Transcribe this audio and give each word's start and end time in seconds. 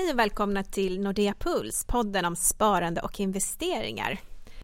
Hej 0.00 0.12
och 0.12 0.18
välkomna 0.18 0.62
till 0.62 1.00
Nordea 1.00 1.34
Puls, 1.38 1.84
podden 1.84 2.24
om 2.24 2.36
sparande 2.36 3.00
och 3.00 3.20
investeringar. 3.20 4.20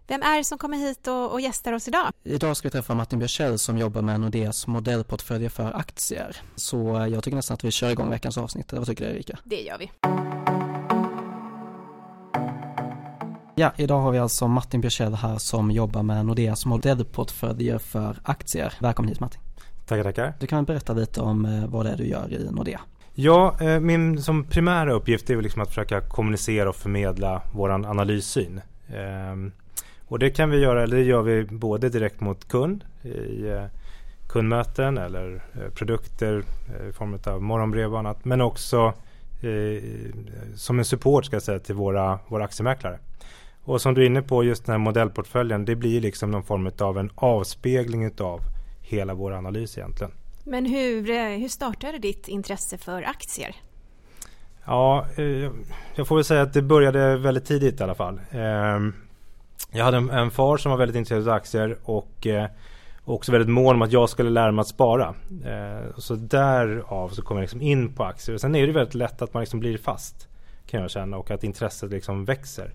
Vem 0.07 0.23
är 0.23 0.39
det 0.39 0.45
som 0.45 0.59
kommer 0.59 0.77
hit 0.77 1.07
och, 1.07 1.33
och 1.33 1.41
gästar 1.41 1.73
oss 1.73 1.89
idag? 1.89 2.12
Idag 2.25 2.57
ska 2.57 2.69
vi 2.69 2.73
träffa 2.73 2.95
Martin 2.95 3.18
Björsell 3.18 3.58
som 3.58 3.78
jobbar 3.78 4.02
med 4.02 4.20
Nordeas 4.20 4.67
modellportföljer 4.67 5.49
för 5.49 5.76
aktier. 5.76 6.36
Så 6.54 7.07
jag 7.10 7.25
tycker 7.25 7.36
nästan 7.36 7.54
att 7.54 7.64
vi 7.64 7.70
kör 7.70 7.91
igång 7.91 8.11
veckans 8.11 8.38
avsnitt. 8.38 8.72
Vad 8.72 8.86
tycker 8.86 9.04
du 9.04 9.11
Erika? 9.11 9.38
Det 9.45 9.61
gör 9.61 9.79
vi. 9.79 9.91
Ja, 13.55 13.73
idag 13.77 14.00
har 14.00 14.12
vi 14.12 14.18
alltså 14.18 14.48
Martin 14.48 14.80
Björsell 14.80 15.14
här 15.14 15.39
som 15.39 15.71
jobbar 15.71 16.03
med 16.03 16.27
Nordeas 16.27 16.66
modellportföljer 16.66 17.79
för 17.79 18.21
aktier. 18.25 18.75
Välkommen 18.80 19.09
hit 19.09 19.21
Martin. 19.21 19.41
Tackar, 19.87 20.05
tackar. 20.05 20.34
Du 20.41 20.46
kan 20.46 20.64
berätta 20.64 20.93
lite 20.93 21.21
om 21.21 21.45
eh, 21.45 21.66
vad 21.66 21.87
det 21.87 21.93
är 21.93 21.96
du 21.96 22.07
gör 22.07 22.32
i 22.32 22.50
Nordea. 22.50 22.80
Ja, 23.19 23.57
eh, 23.61 23.80
min 23.80 24.23
som 24.23 24.45
primära 24.45 24.93
uppgift 24.93 25.30
är 25.30 25.43
liksom 25.43 25.62
att 25.62 25.69
försöka 25.69 26.01
kommunicera 26.01 26.69
och 26.69 26.77
förmedla 26.77 27.42
vår 27.52 27.70
analyssyn. 27.70 28.61
Ehm, 28.95 29.52
och 30.09 30.19
det 30.19 30.30
kan 30.30 30.51
vi 30.51 30.59
göra, 30.59 30.83
eller 30.83 30.97
det 30.97 31.02
gör 31.02 31.23
vi 31.23 31.45
både 31.45 31.89
direkt 31.89 32.20
mot 32.20 32.48
kund 32.48 32.84
i 33.02 33.48
eh, 33.48 33.65
kundmöten 34.29 34.98
eller 34.98 35.42
eh, 35.55 35.70
produkter 35.75 36.45
eh, 36.69 36.89
i 36.89 36.92
form 36.92 37.19
av 37.27 37.42
morgonbrev 37.42 37.92
och 37.92 37.98
annat. 37.98 38.25
Men 38.25 38.41
också 38.41 38.92
eh, 39.42 39.83
som 40.55 40.78
en 40.78 40.84
support 40.84 41.25
ska 41.25 41.37
jag 41.37 41.42
säga 41.42 41.59
till 41.59 41.75
våra, 41.75 42.19
våra 42.28 42.45
aktiemäklare. 42.45 42.98
Och 43.64 43.80
som 43.80 43.95
du 43.95 44.03
är 44.03 44.06
inne 44.06 44.23
på, 44.23 44.45
just 44.45 44.67
den 44.67 44.73
här 44.73 44.78
modellportföljen, 44.78 45.64
det 45.64 45.77
blir 45.77 46.01
liksom 46.01 46.30
någon 46.30 46.45
form 46.45 46.70
av 46.78 46.98
en 46.98 47.11
avspegling 47.14 48.11
av 48.20 48.41
hela 48.80 49.14
vår 49.14 49.33
analys 49.33 49.78
egentligen. 49.78 50.12
Men 50.48 50.66
hur, 50.66 51.10
eh, 51.10 51.38
hur 51.38 51.48
startade 51.48 51.98
ditt 51.98 52.28
intresse 52.28 52.78
för 52.78 53.02
aktier? 53.02 53.56
Ja, 54.64 55.06
eh, 55.16 55.50
jag 55.95 56.06
får 56.06 56.16
väl 56.16 56.24
säga 56.24 56.42
att 56.42 56.52
det 56.52 56.62
började 56.62 57.16
väldigt 57.16 57.45
tidigt 57.45 57.80
i 57.80 57.82
alla 57.82 57.95
fall. 57.95 58.20
Ehm, 58.30 58.95
jag 59.72 59.84
hade 59.84 59.97
en 59.97 60.30
far 60.30 60.56
som 60.56 60.70
var 60.70 60.78
väldigt 60.78 60.97
intresserad 60.97 61.28
av 61.28 61.34
aktier 61.34 61.78
och 61.84 62.27
eh, 62.27 62.48
också 63.05 63.33
väldigt 63.33 63.50
mån 63.50 63.75
om 63.75 63.83
att 63.83 63.92
jag 63.92 64.08
skulle 64.08 64.30
lära 64.30 64.53
mig 64.53 64.61
att 64.61 64.69
spara. 64.69 65.14
Så 65.97 66.14
därav 66.14 67.08
så 67.08 67.22
kom 67.22 67.36
jag 67.36 67.42
liksom 67.42 67.62
in 67.62 67.94
på 67.94 68.05
aktier. 68.05 68.38
Sen 68.38 68.55
är 68.55 68.66
det 68.66 68.72
väldigt 68.72 68.94
lätt 68.94 69.22
att 69.22 69.34
man 69.34 69.41
liksom 69.41 69.60
blir 69.60 69.78
fast 69.78 70.28
kan 70.66 70.81
jag 70.81 70.91
känna 70.91 71.16
och 71.16 71.31
att 71.31 71.44
intresset 71.44 71.91
liksom 71.91 72.25
växer 72.25 72.75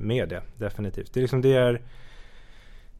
med 0.00 0.28
det 0.28 0.42
definitivt. 0.56 1.14
Det 1.14 1.20
är 1.20 1.22
liksom 1.22 1.42
det 1.42 1.54
är 1.54 1.80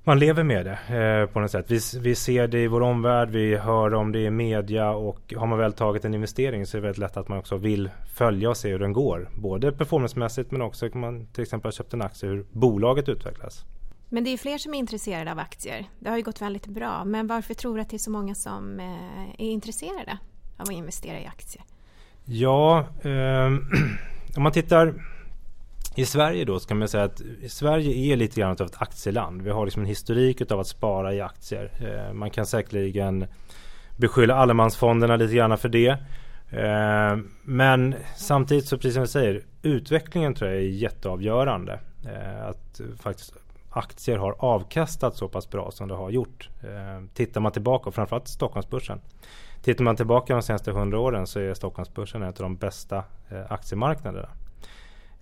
man 0.05 0.19
lever 0.19 0.43
med 0.43 0.67
det 0.67 0.97
eh, 0.99 1.33
på 1.33 1.41
något 1.41 1.51
sätt. 1.51 1.67
Vi, 1.69 1.81
vi 2.01 2.15
ser 2.15 2.49
det 2.49 2.59
i 2.59 2.67
vår 2.67 2.81
omvärld, 2.81 3.31
vi 3.31 3.57
hör 3.57 3.95
om 3.95 4.13
det 4.13 4.21
i 4.21 4.31
media 4.31 4.91
och 4.91 5.35
har 5.37 5.47
man 5.47 5.59
väl 5.59 5.73
tagit 5.73 6.05
en 6.05 6.15
investering 6.15 6.67
så 6.67 6.77
är 6.77 6.81
det 6.81 6.87
väldigt 6.87 6.99
lätt 6.99 7.17
att 7.17 7.29
man 7.29 7.39
också 7.39 7.57
vill 7.57 7.91
följa 8.15 8.51
och 8.51 8.57
se 8.57 8.71
hur 8.71 8.79
den 8.79 8.93
går. 8.93 9.29
Både 9.35 9.73
performancemässigt 9.73 10.51
men 10.51 10.63
också 10.63 10.89
om 10.89 11.01
man 11.01 11.27
till 11.27 11.43
exempel 11.43 11.67
har 11.67 11.73
köpt 11.73 11.95
en 11.95 12.03
aktie 12.03 12.29
hur 12.29 12.47
bolaget 12.53 13.09
utvecklas. 13.09 13.65
Men 14.09 14.25
det 14.25 14.31
är 14.31 14.39
fler 14.39 14.59
som 14.59 14.75
är 14.75 14.79
intresserade 14.79 15.33
av 15.33 15.39
aktier. 15.39 15.85
Det 15.99 16.11
har 16.11 16.17
ju 16.17 16.23
gått 16.23 16.43
väldigt 16.43 16.67
bra. 16.67 17.05
Men 17.05 17.27
varför 17.27 17.55
tror 17.55 17.77
du 17.77 17.83
att 17.83 17.91
det 17.91 17.97
är 17.97 17.99
så 17.99 18.11
många 18.11 18.35
som 18.35 18.81
eh, 18.81 19.31
är 19.39 19.51
intresserade 19.51 20.19
av 20.57 20.63
att 20.63 20.73
investera 20.73 21.21
i 21.21 21.27
aktier? 21.27 21.65
Ja, 22.25 22.87
eh, 23.03 23.47
om 24.37 24.43
man 24.43 24.53
tittar 24.53 24.95
i 26.01 26.07
Sverige 26.07 26.45
då 26.45 26.61
ska 26.61 26.75
man 26.75 26.89
säga 26.89 27.05
att 27.05 27.23
Sverige 27.49 28.13
är 28.13 28.17
lite 28.17 28.41
grann 28.41 28.51
av 28.51 28.67
ett 28.67 28.83
aktieland. 28.83 29.43
Vi 29.43 29.51
har 29.51 29.65
liksom 29.65 29.83
en 29.83 29.89
historik 29.89 30.53
av 30.53 30.61
att 30.61 30.67
spara 30.67 31.15
i 31.15 31.21
aktier. 31.21 31.71
Eh, 31.81 32.13
man 32.13 32.31
kan 32.31 32.47
säkerligen 32.47 33.27
beskylla 33.97 34.35
allemansfonderna 34.35 35.17
lite 35.17 35.35
grann 35.35 35.59
för 35.59 35.69
det. 35.69 35.89
Eh, 36.51 37.19
men 37.43 37.95
samtidigt 38.17 38.67
så 38.67 38.77
precis 38.77 38.93
som 38.93 39.01
jag 39.01 39.09
säger, 39.09 39.43
utvecklingen 39.63 40.35
tror 40.35 40.51
jag 40.51 40.59
är 40.59 40.69
jätteavgörande. 40.69 41.81
Eh, 42.07 42.47
att 42.47 42.81
faktiskt 43.01 43.33
aktier 43.71 44.17
har 44.17 44.37
avkastat 44.39 45.17
så 45.17 45.29
pass 45.29 45.51
bra 45.51 45.71
som 45.71 45.89
det 45.89 45.95
har 45.95 46.11
gjort. 46.11 46.49
Tittar 47.15 47.41
man 47.41 47.53
tillbaka, 47.53 47.91
framförallt 47.91 48.29
Stockholmsbörsen. 48.29 49.01
Tittar 49.63 49.85
man 49.85 49.97
tillbaka 49.97 50.33
de 50.33 50.43
senaste 50.43 50.71
hundra 50.71 50.99
åren 50.99 51.27
så 51.27 51.41
är 51.41 51.55
Stockholmsbörsen 51.55 52.23
en 52.23 52.29
av 52.29 52.35
de 52.35 52.57
bästa 52.57 53.05
aktiemarknaderna. 53.49 54.29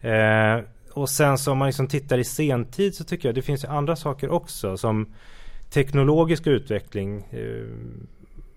Eh, 0.01 0.61
och 0.93 1.11
sen 1.11 1.39
så 1.39 1.53
om 1.53 1.59
man 1.59 1.69
liksom 1.69 1.89
tittar 1.89 2.19
i 2.19 2.25
sentid 2.25 2.95
så 2.95 3.05
tycker 3.05 3.29
jag 3.29 3.35
det 3.35 3.43
finns 3.43 3.65
andra 3.65 3.97
saker 3.97 4.31
också 4.31 4.77
som 4.77 5.15
teknologisk 5.71 6.47
utveckling 6.47 7.25
eh, 7.31 7.65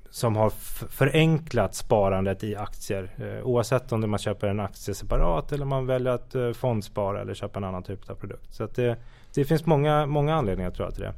som 0.09 0.35
har 0.35 0.49
förenklat 0.89 1.75
sparandet 1.75 2.43
i 2.43 2.55
aktier. 2.55 3.09
Eh, 3.17 3.45
oavsett 3.47 3.91
om 3.91 4.09
man 4.09 4.19
köper 4.19 4.47
en 4.47 4.59
aktie 4.59 4.93
separat 4.93 5.51
eller 5.51 5.65
man 5.65 5.85
väljer 5.85 6.13
att 6.13 6.35
eh, 6.35 6.51
fondspara 6.51 7.21
eller 7.21 7.33
köpa 7.33 7.59
en 7.59 7.63
annan 7.63 7.83
typ 7.83 8.09
av 8.09 8.15
produkt. 8.15 8.53
Så 8.53 8.65
det, 8.65 8.97
det 9.33 9.45
finns 9.45 9.65
många, 9.65 10.05
många 10.05 10.35
anledningar 10.35 10.71
tror 10.71 10.87
jag 10.87 10.93
till 10.93 11.03
det. 11.03 11.13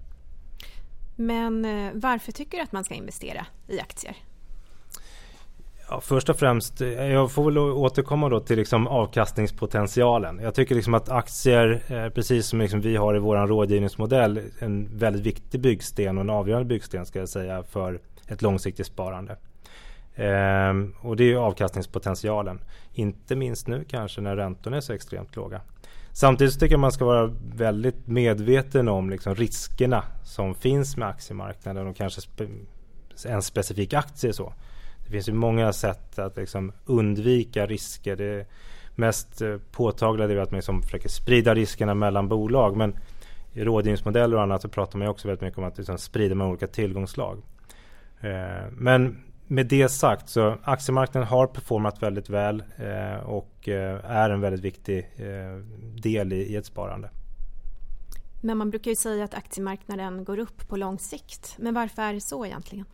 Men 1.16 1.66
eh, 1.66 1.92
varför 1.94 2.32
tycker 2.32 2.58
du 2.58 2.64
att 2.64 2.72
man 2.72 2.84
ska 2.84 2.94
investera 2.94 3.46
i 3.68 3.80
aktier? 3.80 4.16
Ja, 5.94 6.02
först 6.02 6.30
och 6.30 6.40
främst, 6.40 6.82
eh, 6.82 6.90
jag 6.90 7.32
får 7.32 7.46
väl 7.46 7.58
återkomma 7.58 8.30
då 8.30 8.40
till 8.40 8.58
liksom 8.58 8.88
avkastningspotentialen. 8.88 10.40
Jag 10.40 10.56
tycker 10.56 10.76
liksom 10.76 10.94
att 10.94 11.10
aktier, 11.10 11.84
eh, 11.88 12.10
precis 12.10 12.48
som 12.48 12.60
liksom 12.60 12.82
vi 12.82 12.96
har 12.96 13.16
i 13.16 13.20
vår 13.20 13.48
rådgivningsmodell, 13.48 14.42
en 14.60 14.98
väldigt 14.98 15.26
viktig 15.26 15.62
byggsten 15.62 16.18
och 16.18 16.22
en 16.22 16.30
avgörande 16.30 16.66
byggsten 16.66 17.06
ska 17.06 17.20
jag 17.20 17.30
säga 17.30 17.64
för 17.64 18.00
ett 18.28 18.42
långsiktigt 18.42 18.88
sparande. 18.88 19.38
Ehm, 20.16 20.96
och 21.02 21.16
det 21.16 21.32
är 21.32 21.36
avkastningspotentialen. 21.36 22.60
Inte 22.94 23.36
minst 23.36 23.68
nu 23.68 23.86
kanske 23.90 24.22
när 24.22 24.36
räntorna 24.36 24.78
är 24.78 24.82
så 24.82 24.94
extremt 24.94 25.36
låga. 25.36 25.62
Samtidigt 26.12 26.60
tycker 26.60 26.74
jag 26.74 26.80
man 26.80 26.92
ska 26.92 27.06
vara 27.06 27.36
väldigt 27.56 28.08
medveten 28.08 28.88
om 28.88 29.10
liksom 29.10 29.36
riskerna 29.36 30.04
som 30.24 30.56
finns 30.56 30.98
med 30.98 31.08
aktiemarknaden 31.08 31.88
och 31.88 31.96
kanske 31.96 32.22
spe 32.22 32.48
en 33.26 33.42
specifik 33.42 33.94
aktie. 33.94 34.34
så. 34.34 34.54
Det 35.14 35.18
finns 35.18 35.30
ju 35.30 35.34
många 35.34 35.74
sätt 35.74 36.20
att 36.20 36.38
liksom 36.38 36.72
undvika 36.86 37.66
risker. 37.66 38.16
Det 38.16 38.48
mest 38.96 39.42
eh, 39.42 39.58
påtagliga 39.72 40.28
är 40.28 40.38
att 40.38 40.52
man 40.52 40.58
liksom 40.58 40.82
försöker 40.82 41.10
sprida 41.10 41.56
riskerna 41.56 41.94
mellan 41.94 42.28
bolag. 42.28 42.78
Men 42.78 42.96
i 43.54 43.64
rådgivningsmodeller 43.64 44.38
och 44.38 44.44
annat 44.44 44.62
så 44.62 44.70
pratar 44.70 45.00
man 45.00 45.08
också 45.08 45.28
väldigt 45.28 45.42
mycket 45.42 45.58
om 45.58 45.64
att 45.64 45.78
liksom 45.78 45.98
sprida 45.98 46.36
med 46.36 46.48
olika 46.48 46.68
tillgångslag. 46.68 47.42
Eh, 48.22 48.72
men 48.72 49.24
med 49.48 49.66
det 49.66 49.90
sagt 49.90 50.30
så 50.30 50.58
aktiemarknaden 50.64 51.28
har 51.28 51.48
performat 51.48 52.04
väldigt 52.04 52.30
väl 52.30 52.64
eh, 52.78 53.26
och 53.26 53.68
är 53.68 54.30
en 54.30 54.42
väldigt 54.42 54.62
viktig 54.62 55.10
del 56.02 56.34
i 56.34 56.56
ett 56.56 56.66
sparande. 56.66 57.10
Men 58.42 58.58
man 58.58 58.70
brukar 58.70 58.92
ju 58.92 58.96
säga 58.96 59.24
att 59.24 59.34
aktiemarknaden 59.34 60.24
går 60.24 60.40
upp 60.40 60.68
på 60.68 60.78
lång 60.78 61.00
sikt. 61.00 61.56
Men 61.58 61.74
varför 61.74 62.02
är 62.02 62.14
det 62.14 62.22
så 62.22 62.46
egentligen? 62.46 62.86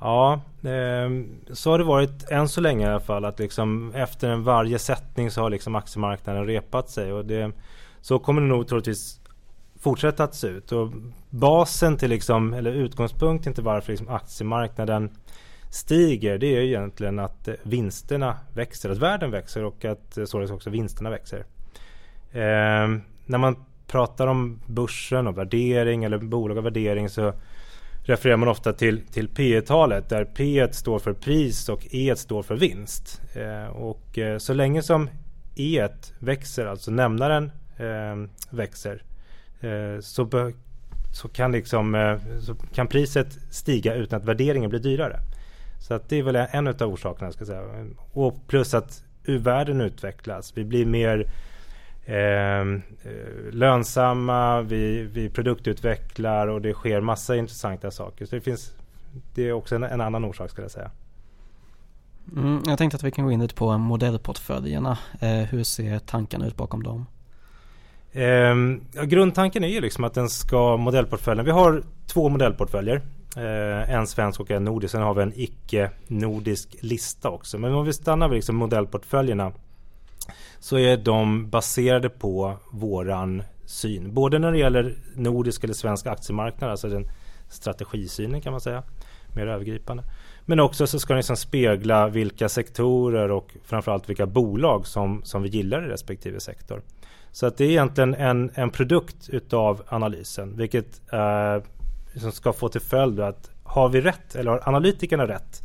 Ja, 0.00 0.40
eh, 0.62 1.10
så 1.52 1.70
har 1.70 1.78
det 1.78 1.84
varit 1.84 2.30
än 2.30 2.48
så 2.48 2.60
länge 2.60 2.86
i 2.86 2.90
alla 2.90 3.00
fall. 3.00 3.24
Att 3.24 3.38
liksom 3.38 3.92
efter 3.94 4.28
en 4.28 4.44
varje 4.44 4.78
sättning 4.78 5.30
så 5.30 5.42
har 5.42 5.50
liksom 5.50 5.74
aktiemarknaden 5.74 6.46
repat 6.46 6.90
sig. 6.90 7.12
Och 7.12 7.24
det, 7.24 7.52
så 8.00 8.18
kommer 8.18 8.40
det 8.40 8.46
nog 8.46 8.68
troligtvis 8.68 9.20
fortsätta 9.80 10.24
att 10.24 10.34
se 10.34 10.46
ut. 10.46 10.72
Och 10.72 10.92
basen 11.30 11.96
till 11.96 12.10
liksom, 12.10 12.54
eller 12.54 12.72
utgångspunkten 12.72 13.54
till 13.54 13.64
varför 13.64 13.92
liksom 13.92 14.08
aktiemarknaden 14.08 15.10
stiger 15.70 16.38
det 16.38 16.56
är 16.56 16.60
egentligen 16.60 17.18
att 17.18 17.48
eh, 17.48 17.54
vinsterna 17.62 18.36
växer, 18.52 18.90
att 18.90 18.98
världen 18.98 19.30
växer 19.30 19.64
och 19.64 19.84
att 19.84 20.18
eh, 20.18 20.24
således 20.24 20.50
också 20.50 20.70
vinsterna 20.70 21.10
växer. 21.10 21.44
Eh, 22.32 22.98
när 23.26 23.38
man 23.38 23.64
pratar 23.86 24.26
om 24.26 24.60
börsen 24.66 25.26
och 25.26 25.38
värdering 25.38 26.04
eller 26.04 26.18
bolag 26.18 26.58
och 26.58 26.66
värdering 26.66 27.08
så 27.08 27.32
refererar 28.04 28.36
man 28.36 28.48
ofta 28.48 28.72
till, 28.72 29.00
till 29.06 29.28
P 29.28 29.60
talet 29.60 30.08
där 30.08 30.24
P 30.24 30.68
står 30.72 30.98
för 30.98 31.12
pris 31.12 31.68
och 31.68 31.86
E 31.90 32.14
står 32.16 32.42
för 32.42 32.54
vinst. 32.54 33.20
Eh, 33.34 33.66
och 33.66 34.18
eh, 34.18 34.38
så 34.38 34.54
länge 34.54 34.82
som 34.82 35.10
E 35.56 35.88
växer, 36.18 36.66
alltså 36.66 36.90
nämnaren 36.90 37.52
eh, 37.76 38.30
växer, 38.50 39.02
så, 40.00 40.52
så, 41.12 41.28
kan 41.28 41.52
liksom, 41.52 42.18
så 42.40 42.54
kan 42.54 42.86
priset 42.86 43.38
stiga 43.50 43.94
utan 43.94 44.20
att 44.20 44.24
värderingen 44.24 44.70
blir 44.70 44.80
dyrare. 44.80 45.20
Så 45.80 45.94
att 45.94 46.08
det 46.08 46.18
är 46.18 46.22
väl 46.22 46.36
en 46.36 46.68
av 46.68 46.82
orsakerna. 46.82 47.32
Ska 47.32 47.44
säga. 47.44 47.86
Och 48.12 48.46
plus 48.46 48.74
att 48.74 49.04
u-världen 49.24 49.80
utvecklas. 49.80 50.52
Vi 50.56 50.64
blir 50.64 50.86
mer 50.86 51.30
eh, 52.06 52.64
lönsamma, 53.52 54.62
vi, 54.62 55.02
vi 55.02 55.28
produktutvecklar 55.28 56.46
och 56.46 56.60
det 56.60 56.72
sker 56.72 57.00
massa 57.00 57.36
intressanta 57.36 57.90
saker. 57.90 58.26
Så 58.26 58.34
det 58.34 58.40
finns 58.40 58.72
det 59.34 59.48
är 59.48 59.52
också 59.52 59.74
en, 59.74 59.82
en 59.82 60.00
annan 60.00 60.24
orsak 60.24 60.50
skulle 60.50 60.64
jag 60.64 60.72
säga. 60.72 60.90
Mm, 62.36 62.62
jag 62.66 62.78
tänkte 62.78 62.96
att 62.96 63.02
vi 63.02 63.10
kan 63.10 63.24
gå 63.24 63.32
in 63.32 63.40
lite 63.40 63.54
på 63.54 63.78
modellportföljerna. 63.78 64.98
Eh, 65.20 65.30
hur 65.30 65.64
ser 65.64 65.98
tankarna 65.98 66.46
ut 66.46 66.56
bakom 66.56 66.82
dem? 66.82 67.06
Eh, 68.12 68.54
grundtanken 69.04 69.64
är 69.64 69.68
ju 69.68 69.80
liksom 69.80 70.04
att 70.04 70.14
den 70.14 70.28
ska 70.28 70.76
modellportföljen. 70.76 71.44
Vi 71.44 71.50
har 71.50 71.82
två 72.06 72.28
modellportföljer. 72.28 73.02
Eh, 73.36 73.90
en 73.94 74.06
svensk 74.06 74.40
och 74.40 74.50
en 74.50 74.64
nordisk. 74.64 74.92
Sen 74.92 75.02
har 75.02 75.14
vi 75.14 75.22
en 75.22 75.32
icke-nordisk 75.36 76.76
lista 76.80 77.30
också. 77.30 77.58
Men 77.58 77.74
om 77.74 77.84
vi 77.84 77.92
stannar 77.92 78.28
vid 78.28 78.36
liksom 78.36 78.56
modellportföljerna 78.56 79.52
så 80.64 80.78
är 80.78 80.96
de 80.96 81.50
baserade 81.50 82.08
på 82.08 82.56
våran 82.70 83.42
syn. 83.64 84.14
Både 84.14 84.38
när 84.38 84.52
det 84.52 84.58
gäller 84.58 84.94
nordisk 85.14 85.64
eller 85.64 85.74
svensk 85.74 86.06
aktiemarknad, 86.06 86.70
alltså 86.70 86.88
den 86.88 87.10
strategisynen 87.48 88.40
kan 88.40 88.52
man 88.52 88.60
säga, 88.60 88.82
mer 89.34 89.46
övergripande. 89.46 90.02
Men 90.44 90.60
också 90.60 90.86
så 90.86 91.00
ska 91.00 91.12
den 91.12 91.18
liksom 91.18 91.36
spegla 91.36 92.08
vilka 92.08 92.48
sektorer 92.48 93.30
och 93.30 93.56
framförallt 93.64 94.08
vilka 94.08 94.26
bolag 94.26 94.86
som, 94.86 95.22
som 95.24 95.42
vi 95.42 95.48
gillar 95.48 95.84
i 95.84 95.88
respektive 95.88 96.40
sektor. 96.40 96.82
Så 97.32 97.46
att 97.46 97.56
det 97.56 97.64
är 97.64 97.70
egentligen 97.70 98.14
en, 98.14 98.50
en 98.54 98.70
produkt 98.70 99.28
utav 99.28 99.82
analysen, 99.88 100.56
vilket 100.56 101.12
eh, 101.12 101.62
som 102.16 102.32
ska 102.32 102.52
få 102.52 102.68
till 102.68 102.80
följd 102.80 103.20
att 103.20 103.50
har 103.64 103.88
vi 103.88 104.00
rätt, 104.00 104.34
eller 104.34 104.50
har 104.50 104.68
analytikerna 104.68 105.28
rätt, 105.28 105.62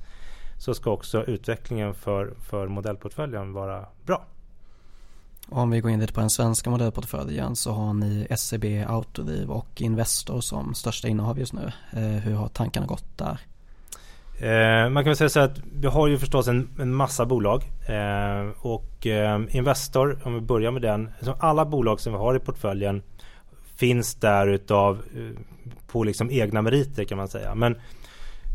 så 0.57 0.73
ska 0.73 0.91
också 0.91 1.23
utvecklingen 1.23 1.93
för, 1.93 2.33
för 2.49 2.67
modellportföljen 2.67 3.53
vara 3.53 3.85
bra. 4.05 4.25
Om 5.51 5.69
vi 5.69 5.79
går 5.79 5.91
in 5.91 5.99
lite 5.99 6.13
på 6.13 6.19
den 6.19 6.29
svenska 6.29 6.69
modellportföljen 6.69 7.55
så 7.55 7.71
har 7.71 7.93
ni 7.93 8.27
SEB, 8.37 8.65
Autoliv 8.87 9.51
och 9.51 9.81
Investor 9.81 10.41
som 10.41 10.73
största 10.73 11.07
innehav 11.07 11.39
just 11.39 11.53
nu. 11.53 11.71
Eh, 11.91 12.01
hur 12.01 12.33
har 12.33 12.47
tankarna 12.47 12.85
gått 12.85 13.17
där? 13.17 13.39
Eh, 14.39 14.89
man 14.89 15.03
kan 15.03 15.09
väl 15.09 15.17
säga 15.17 15.29
så 15.29 15.39
att 15.39 15.59
vi 15.73 15.87
har 15.87 16.07
ju 16.07 16.17
förstås 16.17 16.47
en, 16.47 16.69
en 16.79 16.93
massa 16.93 17.25
bolag 17.25 17.63
eh, 17.87 18.49
och 18.57 19.07
eh, 19.07 19.41
Investor, 19.49 20.19
om 20.23 20.33
vi 20.33 20.41
börjar 20.41 20.71
med 20.71 20.81
den, 20.81 21.09
alla 21.39 21.65
bolag 21.65 21.99
som 21.99 22.13
vi 22.13 22.19
har 22.19 22.35
i 22.35 22.39
portföljen 22.39 23.01
finns 23.75 24.15
där 24.15 24.47
utav 24.47 25.01
eh, 25.15 25.39
på 25.87 26.03
liksom 26.03 26.31
egna 26.31 26.61
meriter 26.61 27.03
kan 27.03 27.17
man 27.17 27.27
säga. 27.27 27.55
Men 27.55 27.75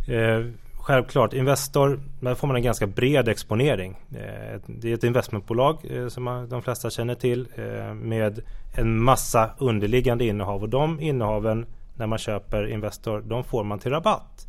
eh, 0.08 0.46
självklart, 0.84 1.32
Investor, 1.32 2.00
där 2.20 2.34
får 2.34 2.46
man 2.46 2.56
en 2.56 2.62
ganska 2.62 2.86
bred 2.86 3.28
exponering. 3.28 3.96
Eh, 4.10 4.60
det 4.66 4.90
är 4.90 4.94
ett 4.94 5.04
investmentbolag 5.04 5.78
eh, 5.90 6.08
som 6.08 6.46
de 6.50 6.62
flesta 6.62 6.90
känner 6.90 7.14
till 7.14 7.48
eh, 7.54 7.94
med 7.94 8.40
en 8.74 9.02
massa 9.02 9.50
underliggande 9.58 10.24
innehav 10.24 10.62
och 10.62 10.68
de 10.68 11.00
innehaven 11.00 11.66
när 11.94 12.06
man 12.06 12.18
köper 12.18 12.66
Investor, 12.66 13.20
de 13.20 13.44
får 13.44 13.64
man 13.64 13.78
till 13.78 13.90
rabatt. 13.90 14.48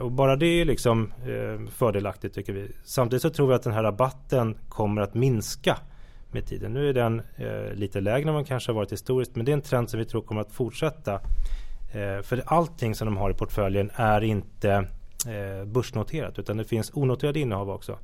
Och 0.00 0.12
bara 0.12 0.36
det 0.36 0.46
är 0.46 0.64
liksom 0.64 1.12
fördelaktigt 1.76 2.34
tycker 2.34 2.52
vi. 2.52 2.72
Samtidigt 2.84 3.22
så 3.22 3.30
tror 3.30 3.48
vi 3.48 3.54
att 3.54 3.62
den 3.62 3.72
här 3.72 3.82
rabatten 3.82 4.56
kommer 4.68 5.02
att 5.02 5.14
minska 5.14 5.76
med 6.30 6.46
tiden. 6.46 6.72
Nu 6.72 6.88
är 6.88 6.92
den 6.92 7.22
lite 7.74 8.00
lägre 8.00 8.28
än 8.28 8.34
man 8.34 8.44
kanske 8.44 8.72
har 8.72 8.74
varit 8.74 8.92
historiskt 8.92 9.36
men 9.36 9.44
det 9.44 9.52
är 9.52 9.54
en 9.54 9.62
trend 9.62 9.90
som 9.90 9.98
vi 9.98 10.04
tror 10.04 10.22
kommer 10.22 10.40
att 10.40 10.52
fortsätta. 10.52 11.20
För 12.22 12.42
allting 12.46 12.94
som 12.94 13.06
de 13.06 13.16
har 13.16 13.30
i 13.30 13.34
portföljen 13.34 13.90
är 13.94 14.20
inte 14.20 14.86
eh, 15.26 15.64
börsnoterat 15.64 16.38
utan 16.38 16.56
det 16.56 16.64
finns 16.64 16.90
onoterade 16.94 17.40
innehav 17.40 17.70
också. 17.70 17.98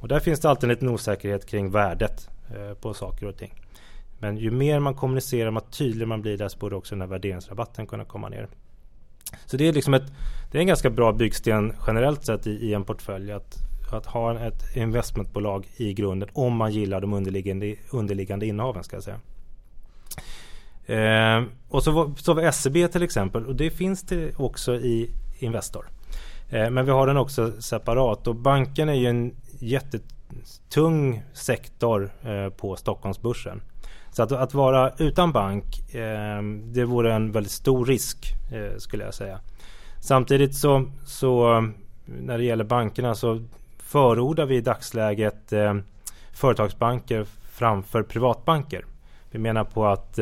Och 0.00 0.08
där 0.08 0.20
finns 0.20 0.40
det 0.40 0.50
alltid 0.50 0.64
en 0.64 0.74
liten 0.74 0.88
osäkerhet 0.88 1.46
kring 1.46 1.70
värdet 1.70 2.28
eh, 2.54 2.74
på 2.74 2.94
saker 2.94 3.26
och 3.26 3.36
ting. 3.36 3.54
Men 4.18 4.36
ju 4.36 4.50
mer 4.50 4.80
man 4.80 4.94
kommunicerar, 4.94 5.52
ju 5.52 5.60
tydligare 5.70 6.06
man 6.06 6.22
blir 6.22 6.38
där 6.38 6.48
så 6.48 6.58
borde 6.58 6.76
också 6.76 6.94
den 6.94 7.00
här 7.00 7.08
värderingsrabatten 7.08 7.86
kunna 7.86 8.04
komma 8.04 8.28
ner. 8.28 8.48
Så 9.46 9.56
det 9.56 9.68
är 9.68 9.72
liksom 9.72 9.94
ett, 9.94 10.12
det 10.50 10.58
är 10.58 10.60
en 10.60 10.66
ganska 10.66 10.90
bra 10.90 11.12
byggsten 11.12 11.72
generellt 11.86 12.24
sett 12.24 12.46
i, 12.46 12.50
i 12.50 12.74
en 12.74 12.84
portfölj 12.84 13.32
att, 13.32 13.56
att 13.92 14.06
ha 14.06 14.38
ett 14.40 14.76
investmentbolag 14.76 15.66
i 15.76 15.92
grunden 15.92 16.28
om 16.32 16.56
man 16.56 16.72
gillar 16.72 17.00
de 17.00 17.12
underliggande, 17.12 17.74
underliggande 17.90 18.46
innehaven 18.46 18.84
ska 18.84 18.96
jag 18.96 19.04
säga. 19.04 19.20
Eh, 20.86 21.44
och 21.68 21.84
så, 21.84 22.14
så 22.16 22.34
har 22.34 22.42
vi 22.42 22.52
SEB 22.52 22.92
till 22.92 23.02
exempel 23.02 23.46
och 23.46 23.56
det 23.56 23.70
finns 23.70 24.02
det 24.02 24.36
också 24.36 24.74
i 24.74 25.10
Investor. 25.38 25.86
Eh, 26.50 26.70
men 26.70 26.84
vi 26.84 26.90
har 26.90 27.06
den 27.06 27.16
också 27.16 27.52
separat 27.60 28.26
och 28.26 28.34
banken 28.34 28.88
är 28.88 28.94
ju 28.94 29.06
en 29.06 29.34
jättetung 29.58 31.22
sektor 31.32 32.10
eh, 32.22 32.48
på 32.48 32.76
Stockholmsbörsen. 32.76 33.62
Så 34.10 34.22
att, 34.22 34.32
att 34.32 34.54
vara 34.54 34.92
utan 34.98 35.32
bank, 35.32 35.94
eh, 35.94 36.42
det 36.64 36.84
vore 36.84 37.14
en 37.14 37.32
väldigt 37.32 37.52
stor 37.52 37.86
risk 37.86 38.32
skulle 38.78 39.04
jag 39.04 39.14
säga. 39.14 39.40
Samtidigt 40.00 40.54
så, 40.54 40.84
så 41.04 41.60
när 42.04 42.38
det 42.38 42.44
gäller 42.44 42.64
bankerna 42.64 43.14
så 43.14 43.42
förordar 43.78 44.46
vi 44.46 44.56
i 44.56 44.60
dagsläget 44.60 45.52
företagsbanker 46.32 47.26
framför 47.52 48.02
privatbanker. 48.02 48.84
Vi 49.30 49.38
menar 49.38 49.64
på 49.64 49.86
att 49.86 50.18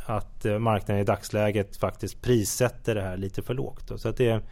att 0.07 0.45
marknaden 0.61 1.03
i 1.03 1.05
dagsläget 1.05 1.77
faktiskt 1.77 2.23
prissätter 2.23 2.95
det 2.95 3.03
här 3.03 3.17
lite 3.17 3.43
för 3.43 3.55
lågt. 3.55 3.89
Då. 3.89 3.99
Så 3.99 4.09
att 4.09 4.17
det 4.17 4.29
är 4.29 4.43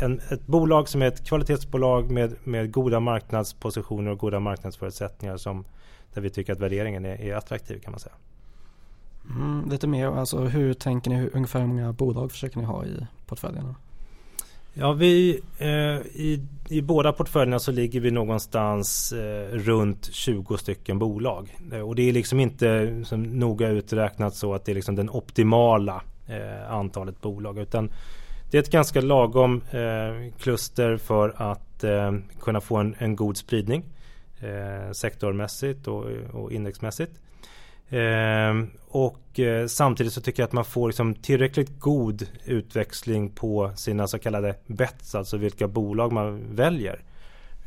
en, 0.00 0.20
ett 0.30 0.46
bolag 0.46 0.88
som 0.88 1.02
är 1.02 1.06
ett 1.06 1.26
kvalitetsbolag 1.26 2.10
med, 2.10 2.34
med 2.44 2.72
goda 2.72 3.00
marknadspositioner 3.00 4.10
och 4.10 4.18
goda 4.18 4.40
marknadsförutsättningar 4.40 5.36
som, 5.36 5.64
där 6.14 6.20
vi 6.20 6.30
tycker 6.30 6.52
att 6.52 6.60
värderingen 6.60 7.04
är, 7.04 7.20
är 7.20 7.34
attraktiv 7.34 7.80
kan 7.80 7.90
man 7.90 8.00
säga. 8.00 8.14
Mm, 9.30 9.68
lite 9.70 9.86
mer, 9.86 10.06
alltså 10.06 10.38
hur 10.38 10.74
tänker 10.74 11.10
ni, 11.10 11.16
hur, 11.16 11.36
ungefär 11.36 11.60
hur 11.60 11.66
många 11.66 11.92
bolag 11.92 12.32
försöker 12.32 12.58
ni 12.58 12.64
ha 12.64 12.84
i 12.84 13.06
portföljerna? 13.26 13.74
Ja, 14.74 14.92
vi, 14.92 15.40
eh, 15.58 15.68
i, 16.14 16.46
i 16.68 16.82
båda 16.82 17.12
portföljerna 17.12 17.58
så 17.58 17.72
ligger 17.72 18.00
vi 18.00 18.10
någonstans 18.10 19.12
eh, 19.12 19.48
runt 19.52 20.08
20 20.12 20.56
stycken 20.56 20.98
bolag. 20.98 21.56
Eh, 21.72 21.80
och 21.80 21.94
det 21.94 22.08
är 22.08 22.12
liksom 22.12 22.40
inte 22.40 23.02
som 23.04 23.22
noga 23.22 23.68
uträknat 23.68 24.34
så 24.34 24.54
att 24.54 24.64
det 24.64 24.72
är 24.72 24.74
liksom 24.74 24.96
den 24.96 25.10
optimala 25.10 26.02
eh, 26.28 26.72
antalet 26.72 27.20
bolag. 27.20 27.58
Utan 27.58 27.90
det 28.50 28.58
är 28.58 28.62
ett 28.62 28.70
ganska 28.70 29.00
lagom 29.00 29.62
eh, 29.70 30.32
kluster 30.38 30.96
för 30.96 31.34
att 31.36 31.84
eh, 31.84 32.14
kunna 32.40 32.60
få 32.60 32.76
en, 32.76 32.94
en 32.98 33.16
god 33.16 33.36
spridning 33.36 33.84
eh, 34.40 34.92
sektormässigt 34.92 35.88
och, 35.88 36.04
och 36.32 36.52
indexmässigt. 36.52 37.12
Eh, 37.90 38.64
och 38.88 39.40
eh, 39.40 39.66
samtidigt 39.66 40.12
så 40.12 40.20
tycker 40.20 40.42
jag 40.42 40.46
att 40.46 40.52
man 40.52 40.64
får 40.64 40.88
liksom 40.88 41.14
tillräckligt 41.14 41.80
god 41.80 42.26
utväxling 42.44 43.30
på 43.30 43.72
sina 43.76 44.06
så 44.06 44.18
kallade 44.18 44.54
bets, 44.66 45.14
alltså 45.14 45.36
vilka 45.36 45.68
bolag 45.68 46.12
man 46.12 46.54
väljer. 46.54 47.02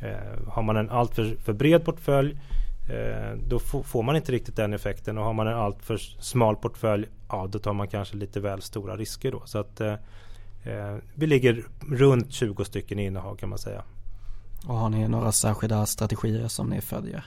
Eh, 0.00 0.48
har 0.48 0.62
man 0.62 0.76
en 0.76 0.90
alltför 0.90 1.36
för 1.44 1.52
bred 1.52 1.84
portfölj 1.84 2.38
eh, 2.90 3.38
då 3.48 3.58
får 3.58 4.02
man 4.02 4.16
inte 4.16 4.32
riktigt 4.32 4.56
den 4.56 4.72
effekten 4.72 5.18
och 5.18 5.24
har 5.24 5.32
man 5.32 5.46
en 5.46 5.54
alltför 5.54 5.96
smal 5.96 6.56
portfölj 6.56 7.08
ja 7.28 7.46
då 7.50 7.58
tar 7.58 7.72
man 7.72 7.88
kanske 7.88 8.16
lite 8.16 8.40
väl 8.40 8.62
stora 8.62 8.96
risker 8.96 9.32
då. 9.32 9.42
Så 9.44 9.58
att 9.58 9.80
eh, 9.80 9.96
vi 11.14 11.26
ligger 11.26 11.64
runt 11.90 12.32
20 12.32 12.64
stycken 12.64 12.98
innehav 12.98 13.36
kan 13.36 13.48
man 13.48 13.58
säga. 13.58 13.82
Och 14.66 14.74
har 14.74 14.88
ni 14.88 15.08
några 15.08 15.32
särskilda 15.32 15.86
strategier 15.86 16.48
som 16.48 16.70
ni 16.70 16.80
följer? 16.80 17.24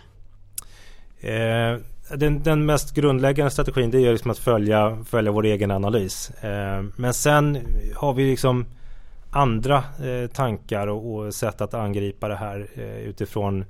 Den, 2.15 2.43
den, 2.43 2.65
mest 2.65 2.93
grundläggande 2.93 3.51
strategin 3.51 3.91
det 3.91 4.05
är 4.05 4.11
liksom 4.11 4.31
att 4.31 4.37
följa, 4.37 5.03
följa 5.05 5.31
vår 5.31 5.45
egen 5.45 5.71
analys. 5.71 6.29
Eh, 6.29 6.83
men 6.95 7.13
sen 7.13 7.57
har 7.95 8.13
vi 8.13 8.29
liksom 8.29 8.65
andra 9.31 9.77
eh, 9.77 10.29
tankar 10.29 10.87
och, 10.87 11.15
och, 11.15 11.33
sätt 11.33 11.61
att 11.61 11.73
angripa 11.73 12.27
det 12.27 12.35
här 12.35 12.67
eh, 12.75 12.97
utifrån 12.97 13.65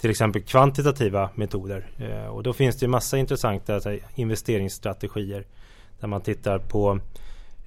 till 0.00 0.10
exempel 0.10 0.42
kvantitativa 0.42 1.30
metoder. 1.34 1.86
Eh, 1.98 2.26
och 2.26 2.42
då 2.42 2.52
finns 2.52 2.76
det 2.76 2.88
massa 2.88 3.18
intressanta 3.18 3.74
alltså, 3.74 3.98
investeringsstrategier 4.14 5.44
där 6.00 6.08
man 6.08 6.20
tittar 6.20 6.58
på 6.58 6.98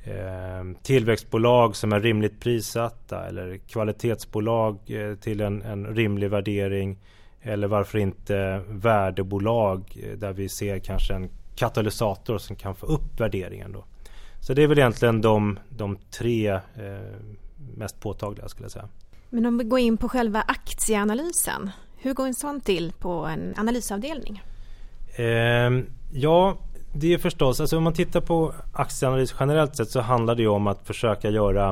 eh, 0.04 0.82
tillväxtbolag 0.84 1.76
som 1.76 1.94
är 1.94 2.00
rimligt 2.00 2.40
prissatta 2.40 3.28
eller 3.28 3.58
kvalitetsbolag 3.58 4.78
eh, 4.88 5.16
till 5.16 5.42
en, 5.42 5.62
en, 5.62 5.96
rimlig 5.96 6.30
värdering. 6.30 6.98
Eller 7.46 7.68
varför 7.68 7.98
inte 7.98 8.62
värdebolag 8.68 9.98
eh, 10.04 10.18
där 10.18 10.34
vi 10.34 10.50
ser 10.50 10.80
kanske 10.80 11.14
en 11.14 11.30
katalysator 11.56 12.38
som 12.38 12.56
kan 12.56 12.76
få 12.76 12.86
upp 12.86 13.20
värderingen. 13.20 13.72
Då. 13.72 13.86
Så 14.40 14.54
det 14.54 14.64
är 14.64 14.68
väl 14.68 14.78
egentligen 14.78 15.22
de, 15.22 15.60
de 15.70 15.98
tre 16.12 16.48
eh, 16.50 16.62
mest 17.76 18.00
påtagliga 18.00 18.48
skulle 18.48 18.66
jag 18.66 18.72
säga. 18.72 18.88
Men 19.30 19.46
om 19.46 19.58
vi 19.58 19.64
går 19.64 19.80
in 19.80 19.98
på 19.98 20.10
själva 20.10 20.42
aktieanalysen. 20.42 21.70
Hur 21.98 22.14
går 22.14 22.26
en 22.26 22.34
sån 22.34 22.62
till 22.62 22.94
på 23.00 23.12
en 23.12 23.54
analysavdelning? 23.58 24.42
Eh, 25.16 25.84
ja, 26.14 26.58
det 26.94 27.14
är 27.14 27.18
förstås, 27.18 27.60
alltså 27.60 27.78
om 27.78 27.84
man 27.84 27.94
tittar 27.94 28.22
på 28.22 28.54
aktieanalys 28.74 29.36
generellt 29.40 29.76
sett 29.76 29.90
så 29.90 30.02
handlar 30.02 30.36
det 30.36 30.48
om 30.48 30.68
att 30.68 30.88
försöka 30.88 31.30
göra 31.30 31.70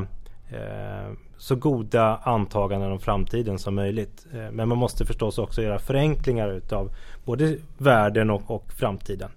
eh, 0.49 1.13
så 1.43 1.55
goda 1.55 2.19
antaganden 2.23 2.91
om 2.91 2.99
framtiden 2.99 3.59
som 3.59 3.75
möjligt. 3.75 4.25
Eh, 4.33 4.51
men 4.51 4.67
man 4.67 4.77
måste 4.77 5.05
förstås 5.05 5.37
också 5.37 5.61
göra 5.61 5.79
förenklingar 5.79 6.51
utav 6.51 6.91
både 7.25 7.57
världen 7.77 8.29
och, 8.29 8.51
och 8.51 8.71
framtiden. 8.73 9.29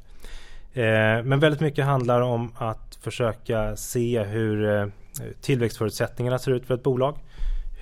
Eh, 0.73 1.23
men 1.25 1.41
väldigt 1.41 1.61
mycket 1.61 1.85
handlar 1.85 2.21
om 2.21 2.53
att 2.57 2.99
försöka 3.01 3.77
se 3.77 4.23
hur 4.23 4.81
eh, 4.81 4.87
tillväxtförutsättningarna 5.41 6.39
ser 6.39 6.53
ut 6.53 6.67
för 6.67 6.75
ett 6.75 6.83
bolag. 6.83 7.19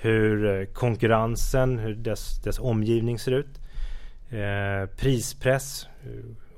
Hur 0.03 0.65
konkurrensen, 0.65 1.79
hur 1.79 1.95
dess, 1.95 2.43
dess 2.45 2.59
omgivning 2.59 3.19
ser 3.19 3.33
ut. 3.33 3.61
prispress 4.97 5.87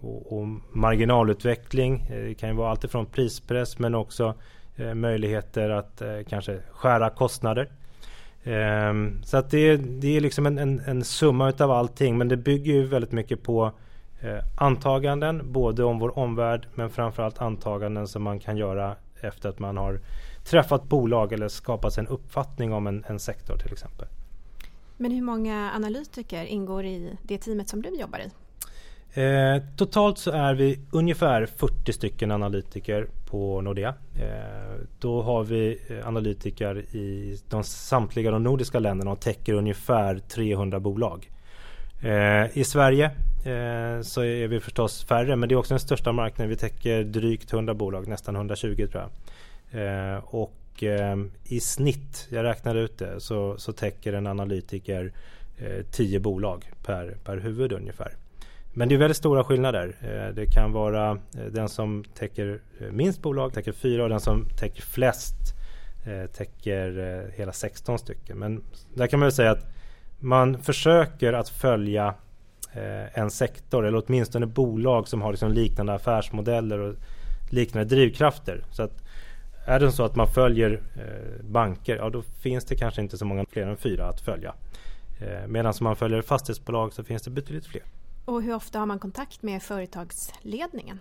och, 0.01 0.39
och 0.39 0.49
marginalutveckling. 0.73 2.07
Det 2.09 2.35
kan 2.35 2.49
ju 2.49 2.55
vara 2.55 2.71
alltifrån 2.71 3.07
prispress 3.07 3.79
men 3.79 3.95
också 3.95 4.35
Eh, 4.79 4.95
möjligheter 4.95 5.71
att 5.71 6.03
eh, 6.03 6.19
kanske 6.29 6.61
skära 6.71 7.11
kostnader. 7.11 7.69
Ehm, 8.45 9.23
så 9.25 9.37
att 9.37 9.51
det, 9.51 9.77
det 9.77 10.17
är 10.17 10.21
liksom 10.21 10.47
en, 10.47 10.59
en, 10.59 10.81
en 10.87 11.05
summa 11.05 11.49
utav 11.49 11.71
allting 11.71 12.19
men 12.19 12.29
det 12.29 12.37
bygger 12.37 12.73
ju 12.73 12.87
väldigt 12.87 13.13
mycket 13.13 13.43
på 13.43 13.73
eh, 14.21 14.39
antaganden 14.57 15.53
både 15.53 15.85
om 15.85 15.99
vår 15.99 16.19
omvärld 16.19 16.67
men 16.75 16.91
framförallt 16.91 17.39
antaganden 17.39 18.09
som 18.09 18.23
man 18.23 18.41
kan 18.41 18.57
göra 18.57 18.97
efter 19.21 19.49
att 19.49 19.59
man 19.59 19.77
har 19.77 20.01
träffat 20.45 20.85
bolag 20.85 21.33
eller 21.33 21.49
skapat 21.49 21.93
sig 21.93 22.05
en 22.05 22.09
uppfattning 22.09 22.73
om 22.73 22.87
en, 22.87 23.05
en 23.07 23.19
sektor 23.19 23.57
till 23.57 23.73
exempel. 23.73 24.07
Men 24.97 25.11
hur 25.11 25.23
många 25.23 25.73
analytiker 25.75 26.45
ingår 26.45 26.85
i 26.85 27.17
det 27.23 27.39
teamet 27.39 27.69
som 27.69 27.83
du 27.83 27.89
jobbar 28.01 28.19
i? 28.19 28.31
Eh, 29.17 29.63
totalt 29.77 30.19
så 30.19 30.31
är 30.31 30.55
vi 30.55 30.79
ungefär 30.91 31.47
40 31.47 31.93
stycken 31.93 32.31
analytiker 32.31 33.07
på 33.31 33.61
Nordea. 33.61 33.95
Eh, 34.21 34.81
då 34.99 35.23
har 35.23 35.45
vi 35.45 35.81
eh, 35.89 36.09
analytiker 36.09 36.77
i 36.97 37.39
de 37.49 37.65
samtliga 37.65 38.31
de 38.31 38.43
nordiska 38.43 38.79
länderna 38.79 39.11
och 39.11 39.21
täcker 39.21 39.55
ungefär 39.55 40.19
300 40.19 40.81
bolag. 40.81 41.31
Eh, 42.03 42.59
I 42.59 42.65
Sverige 42.65 43.05
eh, 43.45 44.03
så 44.03 44.23
är 44.23 44.49
vi 44.49 44.61
förstås 44.61 45.05
färre 45.05 45.37
men 45.37 45.49
det 45.49 45.55
är 45.55 45.57
också 45.57 45.75
den 45.75 45.81
största 45.81 46.13
marknaden. 46.13 46.51
Vi 46.51 46.57
täcker 46.57 47.05
drygt 47.05 47.53
100 47.53 47.75
bolag, 47.75 48.09
nästan 48.09 48.37
120 48.37 48.87
tror 48.93 49.03
jag. 49.03 49.11
Eh, 49.83 50.19
och 50.25 50.53
i 51.45 51.61
snitt, 51.61 52.27
jag 52.31 52.45
räknade 52.45 52.81
ut 52.81 52.99
det, 52.99 53.21
så, 53.21 53.59
så 53.59 53.73
täcker 53.73 54.13
en 54.13 54.27
analytiker 54.27 55.13
10 55.91 56.21
bolag 56.21 56.71
per, 56.85 57.17
per 57.25 57.37
huvud 57.37 57.73
ungefär. 57.73 58.13
Men 58.79 58.89
det 58.89 58.95
är 58.95 58.99
väldigt 58.99 59.17
stora 59.17 59.45
skillnader. 59.45 59.97
Eh, 60.01 60.35
det 60.35 60.47
kan 60.47 60.73
vara 60.73 61.11
eh, 61.11 61.45
den 61.51 61.69
som 61.69 62.05
täcker 62.15 62.61
eh, 62.81 62.93
minst 62.93 63.23
bolag 63.23 63.53
täcker 63.53 63.73
fyra 63.73 64.03
och 64.03 64.09
den 64.09 64.21
som 64.21 64.47
täcker 64.59 64.83
flest 64.83 65.35
täcker 66.37 67.31
hela 67.37 67.53
16 67.53 67.99
stycken. 67.99 68.39
Men 68.39 68.63
där 68.95 69.07
kan 69.07 69.21
man 69.21 69.27
väl 69.27 69.33
säga 69.33 69.51
att 69.51 69.67
man 70.19 70.63
försöker 70.63 71.33
att 71.33 71.49
följa 71.49 72.15
en 73.15 73.31
sektor 73.31 73.87
eller 73.87 74.03
åtminstone 74.07 74.47
bolag 74.47 75.09
som 75.09 75.23
har 75.23 75.31
liksom 75.31 75.53
liknande 75.53 75.95
affärsmodeller 75.95 76.79
och 76.79 76.95
liknande 77.51 77.95
drivkrafter. 77.95 78.65
Så 78.71 78.83
att 78.83 79.03
är 79.67 79.81
det 79.81 79.93
så 79.93 80.05
att 80.05 80.17
man 80.17 80.29
följer 80.29 80.81
banker, 81.41 81.97
ja 81.97 82.11
då 82.11 82.23
finns 82.23 82.65
det 82.65 82.77
kanske 82.77 83.03
inte 83.03 83.19
så 83.19 83.25
många 83.25 83.45
fler 83.45 83.67
än 83.67 83.77
fyra 83.77 84.09
att 84.09 84.21
följa. 84.21 84.55
Medan 85.47 85.75
om 85.81 85.85
man 85.85 85.97
följer 85.97 86.23
fastighetsbolag 86.23 86.93
så 86.93 87.05
finns 87.05 87.23
det 87.23 87.31
betydligt 87.31 87.67
fler. 87.67 87.83
Och 88.27 88.43
hur 88.43 88.55
ofta 88.55 88.79
har 88.79 88.87
man 88.87 88.99
kontakt 88.99 89.43
med 89.43 89.63
företagsledningen? 89.63 91.01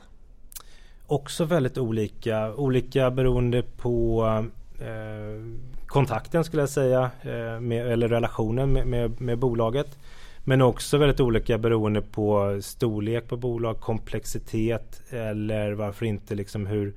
Också 1.07 1.45
väldigt 1.45 1.77
olika, 1.77 2.53
olika 2.53 3.11
beroende 3.11 3.61
på 3.61 4.25
eh, 4.79 5.45
kontakten 5.87 6.43
skulle 6.43 6.61
jag 6.61 6.69
säga, 6.69 7.11
eh, 7.21 7.59
med, 7.59 7.91
eller 7.91 8.07
relationen 8.07 8.73
med, 8.73 8.87
med, 8.87 9.21
med, 9.21 9.37
bolaget. 9.37 9.97
Men 10.43 10.61
också 10.61 10.97
väldigt 10.97 11.19
olika 11.19 11.57
beroende 11.57 12.01
på 12.01 12.59
storlek 12.61 13.27
på 13.27 13.37
bolag, 13.37 13.79
komplexitet 13.79 15.01
eller 15.09 15.71
varför 15.71 16.05
inte 16.05 16.35
liksom 16.35 16.65
hur, 16.65 16.93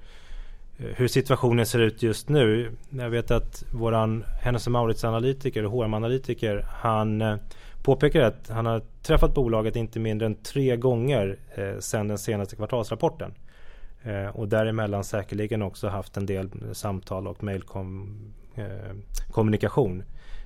eh, 0.78 0.87
hur 0.97 1.08
situationen 1.08 1.66
ser 1.66 1.78
ut 1.78 2.02
just 2.02 2.28
nu. 2.28 2.73
Jag 2.90 3.11
vet 3.11 3.30
att 3.30 3.64
våran 3.73 4.25
Hennes 4.42 4.68
Mauritz 4.68 5.04
analytiker, 5.04 5.62
HM-analytiker, 5.64 6.66
han 6.68 7.23
eh, 7.23 7.37
påpekar 7.82 8.20
att 8.20 8.49
han 8.49 8.66
har 8.66 8.82
träffat 9.02 9.35
bolaget 9.35 9.76
inte 9.76 10.00
mindre 10.00 10.26
än 10.26 10.35
tre 10.35 10.76
gånger 10.76 11.38
eh, 11.54 11.78
sedan 11.78 12.08
den 12.08 12.18
senaste 12.18 12.56
kvartalsrapporten. 12.56 13.35
Eh, 14.02 14.26
och 14.26 14.49
däremellan 14.49 15.04
säkerligen 15.04 15.62
också 15.62 15.88
haft 15.88 16.16
en 16.16 16.26
del 16.26 16.50
samtal 16.73 17.26
och 17.26 17.42
mejlkommunikation. 17.42 20.02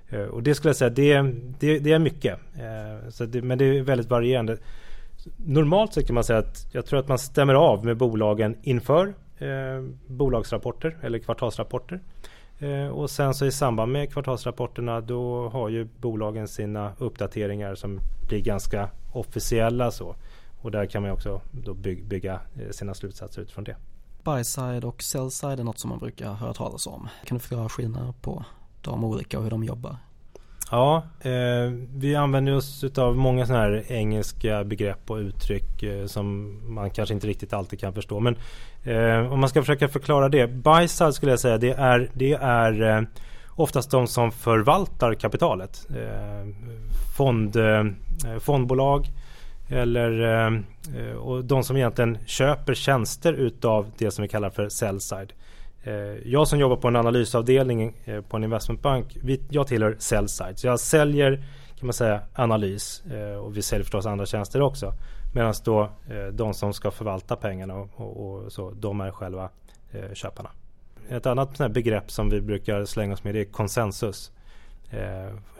Eh, 0.08 0.20
eh, 0.20 0.26
och 0.26 0.42
det 0.42 0.54
skulle 0.54 0.68
jag 0.68 0.76
säga, 0.76 0.90
det, 0.90 1.22
det, 1.58 1.78
det 1.78 1.92
är 1.92 1.98
mycket. 1.98 2.38
Eh, 2.54 3.08
så 3.08 3.24
det, 3.24 3.42
men 3.42 3.58
det 3.58 3.64
är 3.64 3.82
väldigt 3.82 4.10
varierande. 4.10 4.58
Normalt 5.36 5.94
sett 5.94 6.06
kan 6.06 6.14
man 6.14 6.24
säga 6.24 6.38
att 6.38 6.66
jag 6.72 6.86
tror 6.86 7.00
att 7.00 7.08
man 7.08 7.18
stämmer 7.18 7.54
av 7.54 7.84
med 7.84 7.96
bolagen 7.96 8.56
inför 8.62 9.14
eh, 9.38 9.82
bolagsrapporter 10.06 10.96
eller 11.02 11.18
kvartalsrapporter. 11.18 12.00
Eh, 12.62 12.88
och 12.88 13.10
sen 13.10 13.34
så 13.34 13.46
i 13.46 13.52
samband 13.52 13.92
med 13.92 14.12
kvartalsrapporterna 14.12 15.00
då 15.00 15.48
har 15.48 15.68
ju 15.68 15.84
bolagen 15.84 16.48
sina 16.48 16.92
uppdateringar 16.98 17.74
som 17.74 18.00
blir 18.28 18.40
ganska 18.40 18.90
officiella 19.12 19.90
så. 19.90 20.16
Och 20.60 20.70
där 20.70 20.86
kan 20.86 21.02
man 21.02 21.10
också 21.10 21.40
då 21.50 21.74
bygga 21.74 22.40
eh, 22.54 22.70
sina 22.70 22.94
slutsatser 22.94 23.42
utifrån 23.42 23.64
det. 23.64 23.76
Buy-side 24.24 24.84
och 24.84 25.02
sell-side 25.02 25.60
är 25.60 25.64
något 25.64 25.78
som 25.78 25.90
man 25.90 25.98
brukar 25.98 26.32
höra 26.32 26.54
talas 26.54 26.86
om. 26.86 27.08
Kan 27.24 27.38
du 27.38 27.40
förklara 27.40 27.68
skillnader 27.68 28.14
på 28.20 28.44
de 28.80 29.04
olika 29.04 29.38
och 29.38 29.44
hur 29.44 29.50
de 29.50 29.64
jobbar? 29.64 29.96
Ja, 30.72 31.02
eh, 31.20 31.72
vi 31.94 32.14
använder 32.14 32.54
oss 32.56 32.84
av 32.98 33.16
många 33.16 33.46
sådana 33.46 33.64
här 33.64 33.84
engelska 33.88 34.64
begrepp 34.64 35.10
och 35.10 35.16
uttryck 35.16 35.82
eh, 35.82 36.06
som 36.06 36.58
man 36.74 36.90
kanske 36.90 37.14
inte 37.14 37.26
riktigt 37.26 37.52
alltid 37.52 37.80
kan 37.80 37.94
förstå. 37.94 38.20
Men 38.20 38.36
eh, 38.84 39.32
om 39.32 39.40
man 39.40 39.48
ska 39.48 39.62
försöka 39.62 39.88
förklara 39.88 40.28
det. 40.28 40.46
Buy-side 40.46 41.14
skulle 41.14 41.32
jag 41.32 41.40
säga 41.40 41.58
det 41.58 41.70
är, 41.70 42.10
det 42.12 42.32
är 42.32 42.82
eh, 42.82 43.02
oftast 43.48 43.90
de 43.90 44.06
som 44.06 44.32
förvaltar 44.32 45.14
kapitalet. 45.14 45.86
Eh, 45.90 46.48
fond, 47.16 47.56
eh, 47.56 47.84
fondbolag, 48.40 49.06
eller 49.68 50.22
eh, 50.22 50.52
eh, 50.98 51.16
och 51.16 51.44
de 51.44 51.64
som 51.64 51.76
egentligen 51.76 52.18
köper 52.26 52.74
tjänster 52.74 53.32
utav 53.32 53.86
det 53.98 54.10
som 54.10 54.22
vi 54.22 54.28
kallar 54.28 54.50
för 54.50 54.68
sell-side. 54.68 55.32
Eh, 55.32 55.51
Eh, 55.84 55.94
jag 56.24 56.48
som 56.48 56.58
jobbar 56.58 56.76
på 56.76 56.88
en 56.88 56.96
analysavdelning 56.96 57.96
eh, 58.04 58.20
på 58.20 58.36
en 58.36 58.44
investmentbank, 58.44 59.16
jag 59.50 59.66
tillhör 59.66 59.96
sell-side. 59.98 60.58
Så 60.58 60.66
jag 60.66 60.80
säljer 60.80 61.36
kan 61.78 61.86
man 61.86 61.92
säga 61.92 62.20
analys 62.34 63.02
eh, 63.06 63.36
och 63.36 63.56
vi 63.56 63.62
säljer 63.62 63.84
förstås 63.84 64.06
andra 64.06 64.26
tjänster 64.26 64.60
också. 64.60 64.92
Medan 65.34 65.54
då 65.64 65.90
de 66.32 66.54
som 66.54 66.72
ska 66.72 66.90
förvalta 66.90 67.36
pengarna 67.36 67.74
och, 67.74 67.90
och, 67.96 68.26
och 68.26 68.52
så, 68.52 68.70
de 68.70 69.00
är 69.00 69.10
själva 69.10 69.48
köparna. 70.12 70.50
Ett 71.08 71.26
annat 71.26 71.72
begrepp 71.72 72.10
som 72.10 72.30
vi 72.30 72.40
brukar 72.40 72.84
slänga 72.84 73.14
oss 73.14 73.24
med 73.24 73.34
det 73.34 73.40
är 73.40 73.44
konsensus. 73.44 74.32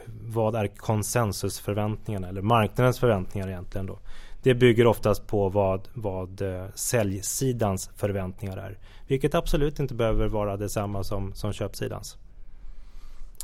Vad 0.07 0.55
är 0.55 0.67
konsensusförväntningarna 0.67 2.29
eller 2.29 2.43
marknadens 2.43 2.99
förväntningar 2.99 3.49
egentligen 3.49 3.87
då? 3.87 3.99
Det 4.43 4.55
bygger 4.55 4.87
oftast 4.87 5.27
på 5.27 5.49
vad, 5.49 5.89
vad 5.95 6.43
eh, 6.43 6.67
säljsidans 6.75 7.91
förväntningar 7.97 8.57
är. 8.57 8.79
Vilket 9.07 9.35
absolut 9.35 9.81
inte 9.81 9.95
behöver 9.95 10.29
vara 10.29 10.57
detsamma 10.57 11.05
som, 11.05 11.35
som 11.35 11.53
köpsidans. 11.53 12.17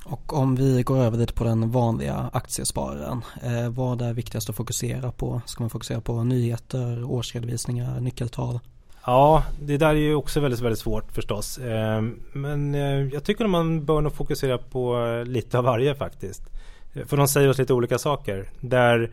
Och 0.04 0.32
om 0.32 0.56
vi 0.56 0.82
går 0.82 0.98
över 0.98 1.18
lite 1.18 1.32
på 1.32 1.44
den 1.44 1.70
vanliga 1.70 2.30
aktiespararen. 2.32 3.24
Eh, 3.42 3.68
vad 3.70 4.02
är 4.02 4.12
viktigast 4.12 4.50
att 4.50 4.56
fokusera 4.56 5.12
på? 5.12 5.40
Ska 5.46 5.62
man 5.62 5.70
fokusera 5.70 6.00
på 6.00 6.24
nyheter, 6.24 7.04
årsredovisningar, 7.04 8.00
nyckeltal? 8.00 8.60
Ja, 9.04 9.44
det 9.60 9.76
där 9.76 9.88
är 9.88 9.94
ju 9.94 10.14
också 10.14 10.40
väldigt, 10.40 10.60
väldigt 10.60 10.78
svårt 10.78 11.12
förstås. 11.12 11.58
Ehm, 11.58 12.20
men 12.32 12.74
eh, 12.74 13.14
jag 13.14 13.24
tycker 13.24 13.44
att 13.44 13.50
man 13.50 13.84
bör 13.84 14.00
nog 14.00 14.12
fokusera 14.12 14.58
på 14.58 15.06
eh, 15.06 15.24
lite 15.24 15.58
av 15.58 15.64
varje 15.64 15.94
faktiskt. 15.94 16.42
Eh, 16.94 17.06
för 17.06 17.16
de 17.16 17.28
säger 17.28 17.48
oss 17.48 17.58
lite 17.58 17.74
olika 17.74 17.98
saker. 17.98 18.50
Där 18.60 19.10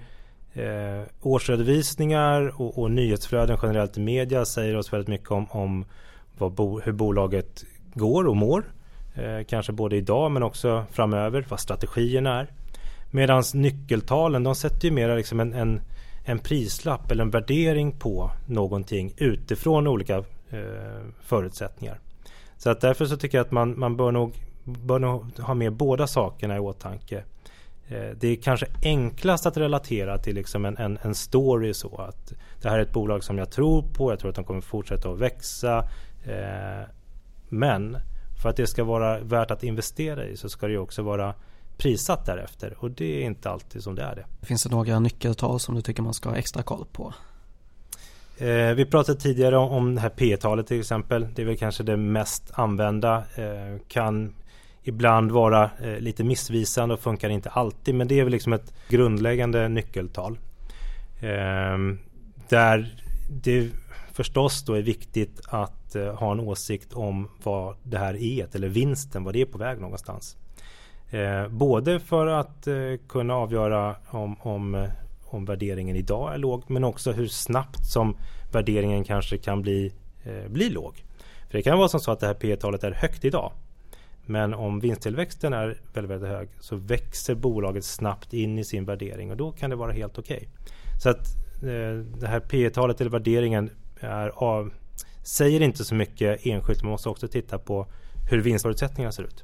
eh, 0.56 1.02
årsredovisningar 1.22 2.62
och, 2.62 2.80
och 2.80 2.92
nyhetsflöden 2.92 3.58
generellt 3.62 3.98
i 3.98 4.02
media 4.02 4.46
säger 4.46 4.78
oss 4.78 4.94
väldigt 4.94 5.08
mycket 5.08 5.32
om, 5.32 5.48
om 5.52 5.86
bo, 6.38 6.80
hur 6.80 6.92
bolaget 6.92 7.64
går 7.94 8.28
och 8.28 8.36
mår. 8.36 8.64
Eh, 9.16 9.46
kanske 9.48 9.72
både 9.72 9.96
idag 9.96 10.32
men 10.32 10.44
också 10.44 10.86
framöver, 10.92 11.46
vad 11.50 11.60
strategierna 11.60 12.40
är. 12.40 12.48
Medan 13.12 13.44
nyckeltalen 13.54 14.44
de 14.44 14.56
sätter 14.56 14.88
ju 14.88 14.92
mer 14.92 15.16
liksom 15.16 15.40
en, 15.40 15.54
en, 15.54 15.82
en, 16.26 16.40
prislapp 16.40 17.12
eller 17.12 17.24
en 17.24 17.30
värdering 17.30 17.92
på 17.92 18.32
någonting 18.46 19.14
utifrån 19.18 19.88
olika 19.88 20.18
eh, 20.50 21.02
förutsättningar. 21.22 22.00
Så 22.58 22.70
att 22.70 22.82
därför 22.82 23.06
så 23.06 23.18
tycker 23.18 23.38
jag 23.38 23.46
att 23.46 23.52
man, 23.52 23.80
man 23.80 23.98
bör, 23.98 24.12
nog, 24.12 24.34
bör 24.64 25.00
nog 25.00 25.40
ha 25.40 25.54
med 25.54 25.74
båda 25.74 26.08
sakerna 26.08 26.56
i 26.56 26.60
åtanke. 26.60 27.24
Eh, 27.88 28.10
det 28.20 28.28
är 28.28 28.36
kanske 28.36 28.68
enklast 28.84 29.46
att 29.46 29.58
relatera 29.58 30.18
till 30.18 30.36
liksom 30.36 30.66
en, 30.66 30.78
en, 30.78 30.98
en, 31.02 31.16
story 31.16 31.74
så 31.74 31.98
att 31.98 32.34
det 32.62 32.70
här 32.70 32.78
är 32.78 32.82
ett 32.82 32.94
bolag 32.94 33.24
som 33.24 33.38
jag 33.38 33.52
tror 33.52 33.82
på, 33.82 34.12
jag 34.12 34.20
tror 34.20 34.30
att 34.30 34.36
de 34.36 34.46
kommer 34.46 34.62
fortsätta 34.62 35.10
att 35.10 35.20
växa. 35.20 35.78
Eh, 36.26 36.88
men 37.50 37.98
för 38.42 38.50
att 38.50 38.56
det 38.56 38.68
ska 38.68 38.84
vara 38.84 39.20
värt 39.20 39.52
att 39.52 39.64
investera 39.64 40.26
i 40.26 40.38
så 40.38 40.50
ska 40.50 40.68
det 40.68 40.78
också 40.78 41.02
vara 41.02 41.34
prissatt 41.78 42.26
därefter 42.26 42.76
och 42.80 42.92
det 42.92 43.22
är 43.22 43.26
inte 43.26 43.50
alltid 43.50 43.84
som 43.84 43.96
det 43.96 44.04
är 44.04 44.16
det. 44.16 44.46
Finns 44.46 44.64
det 44.64 44.70
några 44.70 45.00
nyckeltal 45.00 45.60
som 45.60 45.76
du 45.76 45.82
tycker 45.82 46.02
man 46.04 46.14
ska 46.14 46.30
ha 46.30 46.36
extra 46.36 46.64
koll 46.64 46.86
på? 46.92 47.14
Eh, 48.38 48.74
vi 48.74 48.86
pratade 48.86 49.20
tidigare 49.20 49.58
om, 49.58 49.72
om 49.72 49.96
det 49.96 50.02
här 50.02 50.10
P-talet 50.10 50.68
till 50.68 50.80
exempel. 50.80 51.28
Det 51.36 51.42
är 51.42 51.46
väl 51.46 51.58
kanske 51.58 51.84
det 51.84 51.98
mest 51.98 52.52
använda. 52.54 53.18
Eh, 53.18 53.80
kan 53.88 54.34
ibland 54.88 55.32
vara 55.32 55.70
eh, 55.84 56.00
lite 56.00 56.24
missvisande 56.24 56.94
och 56.94 57.00
funkar 57.00 57.30
inte 57.30 57.50
alltid. 57.50 57.96
Men 57.96 58.08
det 58.08 58.20
är 58.20 58.24
väl 58.24 58.32
liksom 58.32 58.54
ett 58.54 58.74
grundläggande 58.90 59.68
nyckeltal. 59.68 60.38
Ehm, 61.22 62.00
där 62.50 62.96
det 63.44 63.70
förstås 64.14 64.66
då 64.66 64.74
är 64.74 64.82
viktigt 64.82 65.42
att 65.48 65.96
eh, 65.96 66.16
ha 66.16 66.32
en 66.32 66.40
åsikt 66.40 66.94
om 66.94 67.30
vad 67.44 67.76
det 67.84 67.98
här 67.98 68.16
är, 68.16 68.56
eller 68.56 68.68
vinsten, 68.68 69.24
vad 69.24 69.34
det 69.34 69.42
är 69.42 69.46
på 69.46 69.58
väg 69.58 69.82
någonstans. 69.82 70.38
Ehm, 71.10 71.58
både 71.58 72.00
för 72.00 72.28
att 72.28 72.68
eh, 72.68 72.76
kunna 73.10 73.34
avgöra 73.34 73.96
om, 74.10 74.36
om, 74.42 74.88
om 75.26 75.46
värderingen 75.46 75.96
idag 75.96 76.34
är 76.34 76.38
låg 76.38 76.64
men 76.68 76.84
också 76.84 77.12
hur 77.12 77.28
snabbt 77.28 77.86
som 77.86 78.18
värderingen 78.52 79.04
kanske 79.04 79.38
kan 79.38 79.62
bli, 79.62 79.94
bli 80.48 80.70
låg. 80.70 81.04
För 81.48 81.58
Det 81.58 81.62
kan 81.62 81.78
vara 81.78 81.88
som 81.88 82.00
så 82.00 82.12
att 82.12 82.20
det 82.20 82.28
här 82.28 82.34
P 82.34 82.56
talet 82.56 82.84
är 82.84 82.92
högt 82.92 83.26
idag. 83.26 83.52
Men 84.26 84.54
om 84.54 84.80
vinsttillväxten 84.80 85.54
är 85.54 85.78
väldigt, 85.94 86.12
väldigt 86.12 86.30
hög 86.30 86.50
så 86.60 86.76
växer 86.76 87.36
bolaget 87.36 87.86
snabbt 87.86 88.34
in 88.34 88.60
i 88.60 88.64
sin 88.64 88.86
värdering 88.86 89.32
och 89.32 89.38
då 89.38 89.52
kan 89.52 89.70
det 89.70 89.76
vara 89.76 89.92
helt 89.92 90.18
okej. 90.18 90.38
Okay. 90.38 90.48
Så 91.04 91.10
att 91.10 91.28
eh, 91.64 92.20
det 92.20 92.28
här 92.28 92.40
P 92.40 92.70
talet 92.70 93.02
eller 93.02 93.12
värderingen 93.12 93.70
är 94.00 94.28
av, 94.30 94.74
säger 95.24 95.62
inte 95.62 95.86
så 95.86 95.96
mycket 95.96 96.46
enskilt. 96.46 96.84
Man 96.84 96.92
måste 96.92 97.10
också 97.10 97.28
titta 97.28 97.60
på 97.60 97.88
hur 98.30 98.42
vinstförutsättningarna 98.42 99.12
ser 99.12 99.24
ut. 99.24 99.44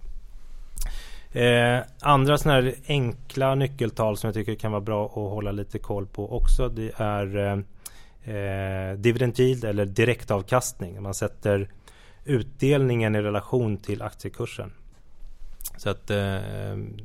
Eh, 1.32 1.80
andra 2.00 2.38
sådana 2.38 2.62
här 2.62 2.76
enkla 2.88 3.56
nyckeltal 3.56 4.18
som 4.18 4.28
jag 4.28 4.34
tycker 4.34 4.56
kan 4.56 4.72
vara 4.72 4.82
bra 4.82 5.06
att 5.06 5.12
hålla 5.12 5.52
lite 5.52 5.80
koll 5.80 6.08
på 6.08 6.38
också. 6.38 6.70
Det 6.70 6.92
är 6.96 7.38
eh, 7.38 8.36
eh, 8.36 8.98
dividend 8.98 9.40
yield 9.40 9.64
eller 9.64 9.86
direktavkastning. 9.86 11.02
Man 11.02 11.14
sätter 11.14 11.70
utdelningen 12.26 13.16
i 13.16 13.22
relation 13.22 13.78
till 13.78 14.02
aktiekursen. 14.02 14.72
Så 15.78 15.90
att 15.90 16.10
eh, 16.10 16.38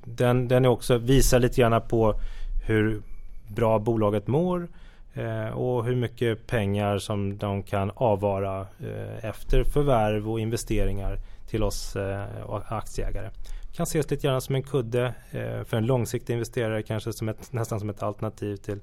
den, 0.04 0.48
den 0.48 0.64
är 0.64 0.68
också 0.68 0.98
visar 0.98 1.38
lite 1.38 1.60
grann 1.60 1.82
på 1.88 2.20
hur 2.66 3.02
bra 3.48 3.78
bolaget 3.78 4.26
mår 4.26 4.68
eh, 5.14 5.48
och 5.48 5.84
hur 5.84 5.96
mycket 5.96 6.46
pengar 6.46 6.98
som 6.98 7.38
de 7.38 7.62
kan 7.62 7.92
avvara 7.94 8.60
eh, 8.60 9.24
efter 9.24 9.64
förvärv 9.64 10.30
och 10.30 10.40
investeringar 10.40 11.18
till 11.48 11.62
oss 11.62 11.96
eh, 11.96 12.24
aktieägare 12.68 13.30
kan 13.76 13.84
ses 13.84 14.10
lite 14.10 14.26
grann 14.26 14.40
som 14.40 14.54
en 14.54 14.62
kudde 14.62 15.14
eh, 15.30 15.64
för 15.64 15.76
en 15.76 15.86
långsiktig 15.86 16.32
investerare 16.32 16.82
kanske 16.82 17.12
som 17.12 17.28
ett, 17.28 17.52
nästan 17.52 17.80
som 17.80 17.90
ett 17.90 18.02
alternativ 18.02 18.56
till, 18.56 18.80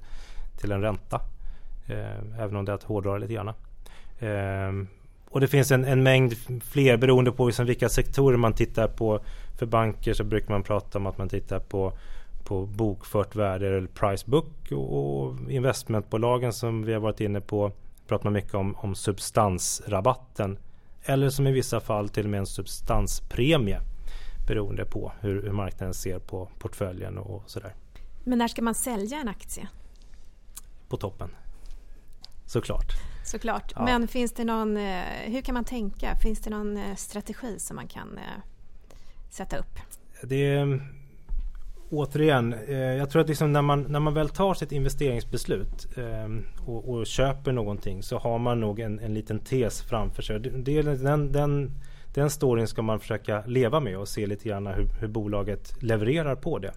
till 0.60 0.72
en 0.72 0.80
ränta. 0.80 1.20
Eh, 1.86 2.40
även 2.40 2.56
om 2.56 2.64
det 2.64 2.72
är 2.72 2.74
att 2.74 2.82
hårdra 2.82 3.18
lite 3.18 3.32
grann. 3.32 3.48
Eh, 4.18 4.86
och 5.34 5.40
det 5.40 5.48
finns 5.48 5.70
en, 5.70 5.84
en, 5.84 6.02
mängd 6.02 6.34
fler 6.64 6.96
beroende 6.96 7.32
på 7.32 7.46
liksom 7.46 7.66
vilka 7.66 7.88
sektorer 7.88 8.36
man 8.36 8.52
tittar 8.52 8.88
på. 8.88 9.20
För 9.58 9.66
banker 9.66 10.14
så 10.14 10.24
brukar 10.24 10.50
man 10.50 10.62
prata 10.62 10.98
om 10.98 11.06
att 11.06 11.18
man 11.18 11.28
tittar 11.28 11.58
på, 11.58 11.92
på 12.44 12.66
bokfört 12.66 13.36
värde 13.36 13.68
eller 13.68 13.86
price 13.86 14.30
book 14.30 14.72
och, 14.72 15.24
och 15.26 15.50
investmentbolagen 15.50 16.52
som 16.52 16.84
vi 16.84 16.92
har 16.92 17.00
varit 17.00 17.20
inne 17.20 17.40
på 17.40 17.72
pratar 18.08 18.24
man 18.24 18.32
mycket 18.32 18.54
om, 18.54 18.74
om 18.74 18.94
substansrabatten. 18.94 20.58
Eller 21.04 21.30
som 21.30 21.46
i 21.46 21.52
vissa 21.52 21.80
fall 21.80 22.08
till 22.08 22.24
och 22.24 22.30
med 22.30 22.40
en 22.40 22.46
substanspremie 22.46 23.80
beroende 24.46 24.84
på 24.84 25.12
hur, 25.20 25.42
hur 25.42 25.52
marknaden 25.52 25.94
ser 25.94 26.18
på 26.18 26.48
portföljen 26.58 27.18
och 27.18 27.42
sådär. 27.46 27.74
Men 28.24 28.38
när 28.38 28.48
ska 28.48 28.62
man 28.62 28.74
sälja 28.74 29.18
en 29.18 29.28
aktie? 29.28 29.68
På 30.88 30.96
toppen. 30.96 31.30
Såklart. 32.46 33.13
Såklart. 33.24 33.72
Ja. 33.76 33.84
Men 33.84 34.08
finns 34.08 34.32
det 34.32 34.44
någon, 34.44 34.76
eh, 34.76 35.02
hur 35.24 35.40
kan 35.40 35.54
man 35.54 35.64
tänka? 35.64 36.16
Finns 36.22 36.40
det 36.40 36.50
någon 36.50 36.76
eh, 36.76 36.94
strategi 36.96 37.58
som 37.58 37.76
man 37.76 37.88
kan 37.88 38.18
eh, 38.18 38.42
sätta 39.30 39.56
upp? 39.56 39.78
Det 40.22 40.54
är, 40.54 40.90
återigen, 41.90 42.54
jag 42.98 43.10
tror 43.10 43.22
att 43.22 43.28
liksom 43.28 43.52
när, 43.52 43.62
man, 43.62 43.82
när 43.82 44.00
man 44.00 44.14
väl 44.14 44.28
tar 44.28 44.54
sitt 44.54 44.72
investeringsbeslut 44.72 45.86
och, 46.66 46.88
och 46.88 47.06
köper 47.06 47.52
någonting 47.52 48.02
så 48.02 48.18
har 48.18 48.38
man 48.38 48.60
nog 48.60 48.80
en, 48.80 48.98
en 48.98 49.14
liten 49.14 49.38
tes 49.38 49.82
framför 49.82 50.22
sig. 50.22 50.40
Det, 50.40 50.82
den, 50.82 51.32
den 51.32 51.70
den 52.14 52.30
storyn 52.30 52.66
ska 52.66 52.82
man 52.82 53.00
försöka 53.00 53.42
leva 53.46 53.80
med 53.80 53.98
och 53.98 54.08
se 54.08 54.26
lite 54.26 54.48
grann 54.48 54.66
hur, 54.66 54.88
hur 55.00 55.08
bolaget 55.08 55.82
levererar 55.82 56.36
på 56.36 56.58
det. 56.58 56.72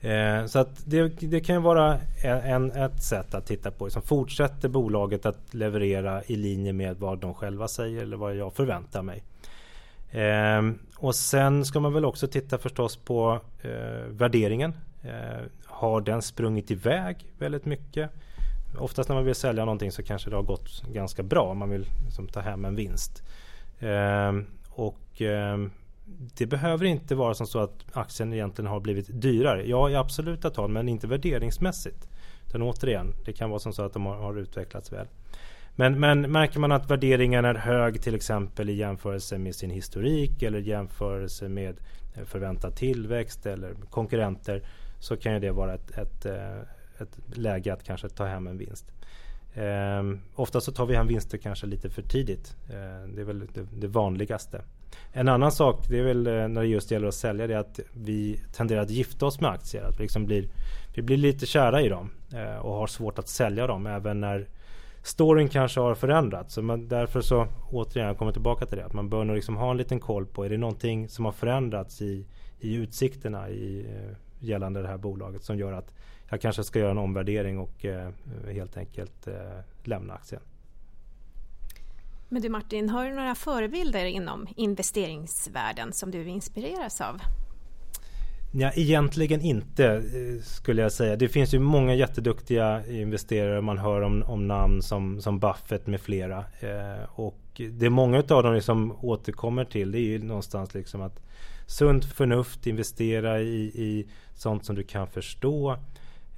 Eh, 0.00 0.46
så 0.46 0.58
att 0.58 0.82
det, 0.84 1.08
det 1.08 1.40
kan 1.40 1.62
vara 1.62 1.94
e, 2.22 2.28
en, 2.28 2.70
ett 2.70 3.02
sätt 3.02 3.34
att 3.34 3.46
titta 3.46 3.70
på. 3.70 3.84
Liksom 3.84 4.02
fortsätter 4.02 4.68
bolaget 4.68 5.26
att 5.26 5.54
leverera 5.54 6.22
i 6.26 6.36
linje 6.36 6.72
med 6.72 6.96
vad 6.96 7.18
de 7.18 7.34
själva 7.34 7.68
säger 7.68 8.02
eller 8.02 8.16
vad 8.16 8.36
jag 8.36 8.52
förväntar 8.52 9.02
mig. 9.02 9.22
Eh, 10.10 10.62
och 10.96 11.14
sen 11.14 11.64
ska 11.64 11.80
man 11.80 11.92
väl 11.92 12.04
också 12.04 12.28
titta 12.28 12.58
förstås 12.58 12.96
på 12.96 13.40
eh, 13.62 14.06
värderingen. 14.08 14.74
Eh, 15.02 15.46
har 15.64 16.00
den 16.00 16.22
sprungit 16.22 16.70
iväg 16.70 17.16
väldigt 17.38 17.64
mycket? 17.64 18.10
Oftast 18.78 19.08
när 19.08 19.16
man 19.16 19.24
vill 19.24 19.34
sälja 19.34 19.64
någonting 19.64 19.92
så 19.92 20.02
kanske 20.02 20.30
det 20.30 20.36
har 20.36 20.42
gått 20.42 20.82
ganska 20.92 21.22
bra. 21.22 21.54
Man 21.54 21.70
vill 21.70 21.86
liksom 22.04 22.26
ta 22.26 22.40
hem 22.40 22.64
en 22.64 22.76
vinst. 22.76 23.22
Eh, 23.78 24.32
och 24.70 25.22
eh, 25.22 25.58
det 26.18 26.46
behöver 26.46 26.84
inte 26.84 27.14
vara 27.14 27.34
som 27.34 27.46
så 27.46 27.58
att 27.58 27.84
aktien 27.92 28.32
egentligen 28.32 28.70
har 28.70 28.80
blivit 28.80 29.22
dyrare. 29.22 29.68
Ja, 29.68 29.90
i 29.90 29.94
absoluta 29.94 30.50
tal, 30.50 30.70
men 30.70 30.88
inte 30.88 31.06
värderingsmässigt. 31.06 32.08
Utan 32.46 32.62
återigen, 32.62 33.12
det 33.24 33.32
kan 33.32 33.50
vara 33.50 33.60
som 33.60 33.72
så 33.72 33.82
att 33.82 33.92
de 33.92 34.06
har, 34.06 34.16
har 34.16 34.38
utvecklats 34.38 34.92
väl. 34.92 35.06
Men, 35.76 36.00
men, 36.00 36.32
märker 36.32 36.60
man 36.60 36.72
att 36.72 36.90
värderingen 36.90 37.44
är 37.44 37.54
hög 37.54 38.02
till 38.02 38.14
exempel 38.14 38.70
i 38.70 38.72
jämförelse 38.72 39.38
med 39.38 39.54
sin 39.54 39.70
historik 39.70 40.42
eller 40.42 40.58
jämförelse 40.58 41.48
med 41.48 41.76
eh, 42.14 42.24
förväntad 42.24 42.76
tillväxt 42.76 43.46
eller 43.46 43.74
konkurrenter 43.90 44.62
så 44.98 45.16
kan 45.16 45.34
ju 45.34 45.40
det 45.40 45.52
vara 45.52 45.74
ett, 45.74 45.98
ett, 45.98 46.26
eh, 46.26 46.58
ett 46.98 47.18
läge 47.38 47.72
att 47.72 47.84
kanske 47.84 48.08
ta 48.08 48.24
hem 48.24 48.46
en 48.46 48.58
vinst. 48.58 48.92
Eh, 49.54 50.02
ofta 50.34 50.60
så 50.60 50.72
tar 50.72 50.86
vi 50.86 50.96
hem 50.96 51.06
vinster 51.06 51.38
kanske 51.38 51.66
lite 51.66 51.90
för 51.90 52.02
tidigt. 52.02 52.56
Eh, 52.68 53.08
det 53.14 53.20
är 53.20 53.24
väl 53.24 53.46
det, 53.54 53.66
det, 53.78 53.88
vanligaste. 53.88 54.62
En 55.12 55.28
annan 55.28 55.52
sak 55.52 55.88
det 55.88 55.98
är 55.98 56.02
väl 56.02 56.26
eh, 56.26 56.32
när 56.32 56.60
det 56.60 56.66
just 56.66 56.90
gäller 56.90 57.08
att 57.08 57.14
sälja 57.14 57.46
det 57.46 57.54
är 57.54 57.58
att 57.58 57.80
vi 57.92 58.40
tenderar 58.52 58.82
att 58.82 58.90
gifta 58.90 59.26
oss 59.26 59.40
med 59.40 59.50
aktier. 59.50 59.82
Att 59.82 59.98
vi, 59.98 60.02
liksom 60.02 60.26
blir, 60.26 60.48
vi 60.94 61.02
blir 61.02 61.16
lite 61.16 61.46
kära 61.46 61.82
i 61.82 61.88
dem 61.88 62.10
eh, 62.34 62.56
och 62.56 62.74
har 62.74 62.86
svårt 62.86 63.18
att 63.18 63.28
sälja 63.28 63.66
dem 63.66 63.86
även 63.86 64.20
när 64.20 64.48
storyn 65.02 65.48
kanske 65.48 65.80
har 65.80 65.94
förändrats. 65.94 66.54
Så 66.54 66.62
man, 66.62 66.88
därför 66.88 67.20
så 67.20 67.46
återigen, 67.70 68.08
jag 68.08 68.18
kommer 68.18 68.32
tillbaka 68.32 68.66
till 68.66 68.78
det. 68.78 68.84
Att 68.84 68.92
man 68.92 69.08
bör 69.08 69.24
nog 69.24 69.36
liksom 69.36 69.56
ha 69.56 69.70
en 69.70 69.76
liten 69.76 70.00
koll 70.00 70.26
på, 70.26 70.44
är 70.44 70.50
det 70.50 70.56
någonting 70.56 71.08
som 71.08 71.24
har 71.24 71.32
förändrats 71.32 72.02
i, 72.02 72.26
i 72.60 72.74
utsikterna 72.74 73.48
i, 73.50 73.80
eh, 73.80 74.16
gällande 74.40 74.82
det 74.82 74.88
här 74.88 74.98
bolaget 74.98 75.42
som 75.42 75.58
gör 75.58 75.72
att 75.72 75.94
jag 76.30 76.40
kanske 76.40 76.64
ska 76.64 76.78
göra 76.78 76.90
en 76.90 76.98
omvärdering 76.98 77.58
och 77.58 77.84
eh, 77.84 78.10
helt 78.52 78.76
enkelt 78.76 79.26
eh, 79.26 79.34
lämna 79.84 80.14
aktien. 80.14 80.42
Men 82.32 82.42
du 82.42 82.48
Martin, 82.48 82.88
har 82.88 83.04
du 83.04 83.14
några 83.14 83.34
förebilder 83.34 84.04
inom 84.04 84.46
investeringsvärlden 84.56 85.92
som 85.92 86.10
du 86.10 86.28
inspireras 86.28 87.00
av? 87.00 87.20
Ja, 88.52 88.72
egentligen 88.74 89.40
inte 89.40 89.86
eh, 89.86 90.42
skulle 90.42 90.82
jag 90.82 90.92
säga. 90.92 91.16
Det 91.16 91.28
finns 91.28 91.54
ju 91.54 91.58
många 91.58 91.94
jätteduktiga 91.94 92.86
investerare. 92.86 93.60
Man 93.60 93.78
hör 93.78 94.00
om, 94.00 94.22
om 94.22 94.48
namn 94.48 94.82
som, 94.82 95.20
som 95.20 95.38
Buffett 95.38 95.86
med 95.86 96.00
flera. 96.00 96.38
Eh, 96.38 97.04
och 97.14 97.40
det 97.56 97.86
är 97.86 97.90
många 97.90 98.18
av 98.18 98.42
dem 98.42 98.62
som 98.62 99.04
återkommer 99.04 99.64
till 99.64 99.92
det 99.92 99.98
är 99.98 100.02
ju 100.02 100.22
någonstans 100.22 100.74
liksom 100.74 101.02
att 101.02 101.20
sunt 101.66 102.04
förnuft, 102.04 102.66
investera 102.66 103.40
i, 103.40 103.62
i 103.64 104.06
sånt 104.34 104.64
som 104.64 104.76
du 104.76 104.82
kan 104.82 105.06
förstå. 105.06 105.76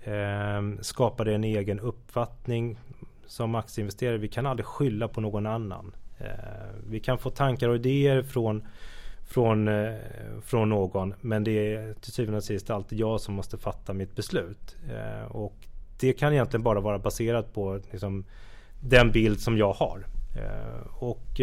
Eh, 0.05 0.81
skapa 0.81 1.25
dig 1.25 1.35
en 1.35 1.45
egen 1.45 1.81
uppfattning 1.81 2.79
som 3.27 3.55
aktieinvesterare. 3.55 4.19
Vi 4.19 4.29
kan 4.29 4.47
aldrig 4.47 4.67
skylla 4.67 5.09
på 5.09 5.21
någon 5.21 5.47
annan. 5.47 5.95
Eh, 6.19 6.27
vi 6.89 7.01
kan 7.01 7.19
få 7.19 7.31
tankar 7.31 7.69
och 7.69 7.77
idéer 7.77 8.23
från 8.23 8.67
från, 9.25 9.69
eh, 9.69 9.95
från 10.45 10.69
någon 10.69 11.15
men 11.21 11.45
det 11.45 11.75
är 11.75 11.95
till 11.95 12.13
syvende 12.13 12.37
och 12.37 12.45
sist 12.45 12.71
alltid 12.71 12.99
jag 12.99 13.21
som 13.21 13.35
måste 13.35 13.59
fatta 13.59 13.93
mitt 13.93 14.17
beslut. 14.17 14.77
Eh, 14.91 15.37
och 15.37 15.55
det 16.01 16.13
kan 16.13 16.33
egentligen 16.33 16.63
bara 16.63 16.81
vara 16.81 16.99
baserat 16.99 17.55
på 17.55 17.81
liksom, 17.91 18.25
den 18.81 19.13
bild 19.13 19.41
som 19.41 19.59
jag 19.59 19.73
har. 19.73 20.07
Och 20.99 21.41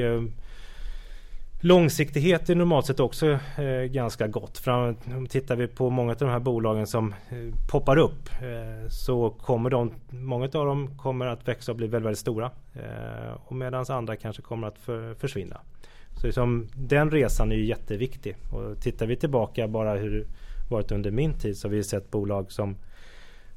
Långsiktighet 1.61 2.49
är 2.49 2.55
normalt 2.55 2.85
sett 2.85 2.99
också 2.99 3.27
eh, 3.57 3.83
ganska 3.91 4.27
gott. 4.27 4.57
Fram, 4.57 4.95
tittar 5.29 5.55
vi 5.55 5.67
på 5.67 5.89
många 5.89 6.11
av 6.11 6.17
de 6.17 6.29
här 6.29 6.39
bolagen 6.39 6.87
som 6.87 7.13
eh, 7.29 7.69
poppar 7.71 7.97
upp 7.97 8.29
eh, 8.41 8.89
så 8.89 9.29
kommer 9.29 9.69
de, 9.69 9.93
många 10.09 10.45
av 10.45 10.65
dem 10.65 10.97
kommer 10.97 11.25
att 11.25 11.47
växa 11.47 11.71
och 11.71 11.75
bli 11.75 11.87
väldigt, 11.87 12.05
väldigt 12.05 12.19
stora. 12.19 12.51
Eh, 12.73 13.33
och 13.45 13.55
medan 13.55 13.85
andra 13.89 14.15
kanske 14.15 14.41
kommer 14.41 14.67
att 14.67 14.77
för, 14.77 15.13
försvinna. 15.13 15.61
Så 16.21 16.27
liksom, 16.27 16.67
den 16.75 17.11
resan 17.11 17.51
är 17.51 17.55
ju 17.55 17.65
jätteviktig. 17.65 18.35
Och 18.51 18.81
tittar 18.81 19.05
vi 19.05 19.15
tillbaka 19.15 19.67
bara 19.67 19.93
hur 19.93 20.11
det 20.11 20.25
varit 20.69 20.91
under 20.91 21.11
min 21.11 21.33
tid 21.33 21.57
så 21.57 21.67
har 21.67 21.75
vi 21.75 21.83
sett 21.83 22.11
bolag 22.11 22.51
som 22.51 22.77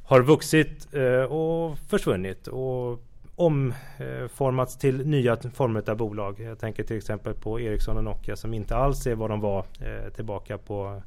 har 0.02 0.22
vuxit 0.22 0.94
eh, 0.94 1.32
och 1.32 1.78
försvunnit. 1.78 2.46
Och 2.46 3.02
omformats 3.36 4.78
till 4.78 5.06
nya 5.06 5.36
former 5.36 5.90
av 5.90 5.96
bolag. 5.96 6.40
Jag 6.40 6.58
tänker 6.58 6.84
till 6.84 6.96
exempel 6.96 7.34
på 7.34 7.60
Ericsson 7.60 7.96
och 7.96 8.04
Nokia 8.04 8.36
som 8.36 8.54
inte 8.54 8.76
alls 8.76 9.06
är 9.06 9.14
vad 9.14 9.30
de 9.30 9.40
var 9.40 9.66
eh, 9.80 10.12
tillbaka 10.12 10.58
på 10.58 11.02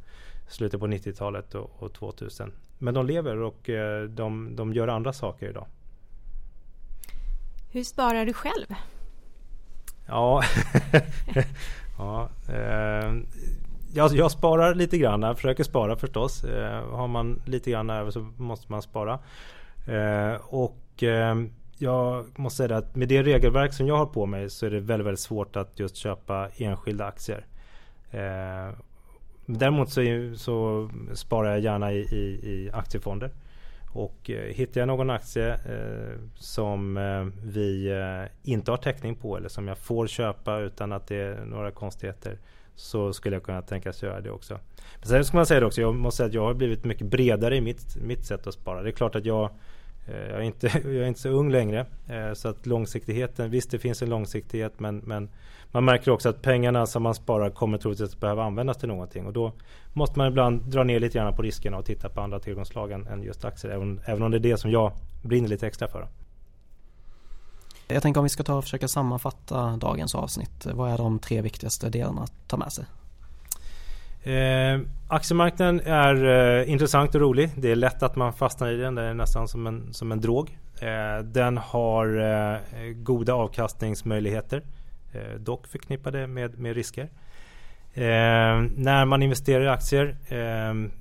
slutet 0.47 0.79
på 0.79 0.88
90-talet 0.88 1.55
och, 1.55 1.93
2000. 1.93 2.51
Men 2.77 2.93
de 2.93 3.05
lever 3.05 3.41
och 3.41 3.69
eh, 3.69 4.03
de, 4.03 4.55
de 4.55 4.73
gör 4.73 4.88
andra 4.88 5.13
saker 5.13 5.49
idag. 5.49 5.67
Hur 7.71 7.83
sparar 7.83 8.25
du 8.25 8.33
själv? 8.33 8.65
Ja, 10.07 10.43
ja 11.97 12.29
eh, 12.49 13.13
jag, 13.93 14.11
jag, 14.15 14.31
sparar 14.31 14.75
lite 14.75 14.97
grann. 14.97 15.21
Jag 15.21 15.35
försöker 15.35 15.63
spara 15.63 15.95
förstås. 15.95 16.43
Eh, 16.43 16.89
har 16.89 17.07
man 17.07 17.41
lite 17.45 17.71
grann 17.71 17.89
över 17.89 18.11
så 18.11 18.19
måste 18.38 18.71
man 18.71 18.81
spara. 18.81 19.19
Eh, 19.88 20.35
och 20.45 21.03
eh, 21.03 21.35
jag 21.77 22.25
måste 22.39 22.57
säga 22.57 22.77
att 22.77 22.95
med 22.95 23.07
det 23.07 23.23
regelverk 23.23 23.73
som 23.73 23.88
jag 23.88 23.97
har 23.97 24.05
på 24.05 24.25
mig 24.25 24.49
så 24.49 24.65
är 24.65 24.69
det 24.69 24.79
väldigt, 24.79 25.07
väldigt 25.07 25.19
svårt 25.19 25.55
att 25.55 25.79
just 25.79 25.95
köpa 25.95 26.49
enskilda 26.57 27.05
aktier. 27.05 27.45
Eh, 28.11 28.75
däremot 29.45 29.89
så, 29.89 30.01
så, 30.35 30.89
sparar 31.13 31.51
jag 31.51 31.59
gärna 31.59 31.93
i, 31.93 31.97
i, 31.97 32.49
i 32.51 32.71
aktiefonder. 32.73 33.31
Och 33.93 34.29
eh, 34.29 34.53
hittar 34.53 34.81
jag 34.81 34.88
någon 34.88 35.09
aktie 35.09 35.53
eh, 35.53 36.19
som 36.35 36.97
eh, 36.97 37.25
vi 37.43 37.88
eh, 37.88 38.51
inte 38.51 38.71
har 38.71 38.77
täckning 38.77 39.15
på 39.15 39.38
eller 39.38 39.49
som 39.49 39.67
jag 39.67 39.77
får 39.77 40.07
köpa 40.07 40.59
utan 40.59 40.91
att 40.91 41.07
det 41.07 41.15
är 41.15 41.45
några 41.45 41.71
konstigheter 41.71 42.38
så 42.75 43.13
skulle 43.13 43.35
jag 43.35 43.43
kunna 43.43 43.61
tänkas 43.61 44.03
göra 44.03 44.21
det 44.21 44.31
också. 44.31 44.59
Men 44.99 45.07
sen 45.07 45.25
ska 45.25 45.38
man 45.38 45.45
säga 45.45 45.59
det 45.59 45.65
också, 45.65 45.81
jag 45.81 45.95
måste 45.95 46.17
säga 46.17 46.27
att 46.27 46.33
jag 46.33 46.45
har 46.45 46.53
blivit 46.53 46.85
mycket 46.85 47.07
bredare 47.07 47.55
i 47.55 47.61
mitt, 47.61 47.97
mitt 48.01 48.25
sätt 48.25 48.47
att 48.47 48.53
spara. 48.53 48.81
Det 48.81 48.89
är 48.89 48.91
klart 48.91 49.15
att 49.15 49.25
jag 49.25 49.49
Eh, 49.49 49.51
Eh, 50.07 50.15
jag 50.15 50.39
är, 50.39 50.41
inte, 50.41 50.67
jag 50.83 50.95
är 50.95 51.07
inte 51.07 51.19
så 51.19 51.29
ung 51.29 51.51
längre. 51.51 51.85
Eh, 52.07 52.33
så 52.33 52.47
att 52.47 52.65
långsiktigheten, 52.65 53.51
visst 53.51 53.71
det 53.71 53.79
finns 53.79 54.01
en 54.01 54.09
långsiktighet 54.09 54.79
men, 54.79 54.97
men 54.97 55.29
man 55.71 55.85
märker 55.85 56.11
också 56.11 56.29
att 56.29 56.41
pengarna 56.41 56.85
som 56.85 57.03
man 57.03 57.15
sparar 57.15 57.49
kommer 57.49 57.77
troligtvis 57.77 58.13
att 58.13 58.19
behöva 58.19 58.43
användas 58.43 58.77
till 58.77 58.87
någonting. 58.87 59.25
Och 59.25 59.33
då 59.33 59.51
måste 59.93 60.19
man 60.19 60.27
ibland 60.27 60.61
dra 60.61 60.83
ner 60.83 60.99
lite 60.99 61.17
grann 61.17 61.35
på 61.35 61.41
riskerna 61.41 61.77
och 61.77 61.85
titta 61.85 62.09
på 62.09 62.21
andra 62.21 62.39
tillgångsslag 62.39 62.91
än 62.91 63.23
just 63.23 63.45
aktier. 63.45 63.71
Även, 63.71 64.01
även 64.05 64.23
om 64.23 64.31
det 64.31 64.37
är 64.37 64.39
det 64.39 64.57
som 64.57 64.71
jag 64.71 64.91
brinner 65.21 65.47
lite 65.47 65.67
extra 65.67 65.87
för. 65.87 66.07
Jag 67.87 68.01
tänker 68.01 68.19
om 68.19 68.23
vi 68.23 68.29
ska 68.29 68.43
ta 68.43 68.57
och 68.57 68.63
försöka 68.63 68.87
sammanfatta 68.87 69.77
dagens 69.77 70.15
avsnitt. 70.15 70.65
Vad 70.65 70.91
är 70.91 70.97
de 70.97 71.19
tre 71.19 71.41
viktigaste 71.41 71.89
delarna 71.89 72.21
att 72.21 72.47
ta 72.47 72.57
med 72.57 72.73
sig? 72.73 72.85
Eh, 74.25 74.79
aktiemarknaden 75.07 75.79
är 75.79 76.25
eh, 76.25 76.71
intressant 76.71 77.15
och 77.15 77.21
rolig. 77.21 77.49
Det 77.55 77.71
är 77.71 77.75
lätt 77.75 78.03
att 78.03 78.15
man 78.15 78.33
fastnar 78.33 78.71
i 78.71 78.77
den. 78.77 78.95
Det 78.95 79.01
är 79.01 79.13
nästan 79.13 79.47
som 79.47 79.67
en, 79.67 79.93
som 79.93 80.11
en 80.11 80.21
drog. 80.21 80.57
Eh, 80.81 81.23
den 81.23 81.57
har 81.57 82.17
eh, 82.17 82.59
goda 82.95 83.33
avkastningsmöjligheter. 83.33 84.61
Eh, 85.13 85.39
dock 85.39 85.67
förknippade 85.67 86.27
med, 86.27 86.59
med 86.59 86.75
risker. 86.75 87.09
Eh, 87.93 88.63
när 88.75 89.05
man 89.05 89.23
investerar 89.23 89.63
i 89.63 89.67
aktier 89.67 90.17
eh, 90.29 90.91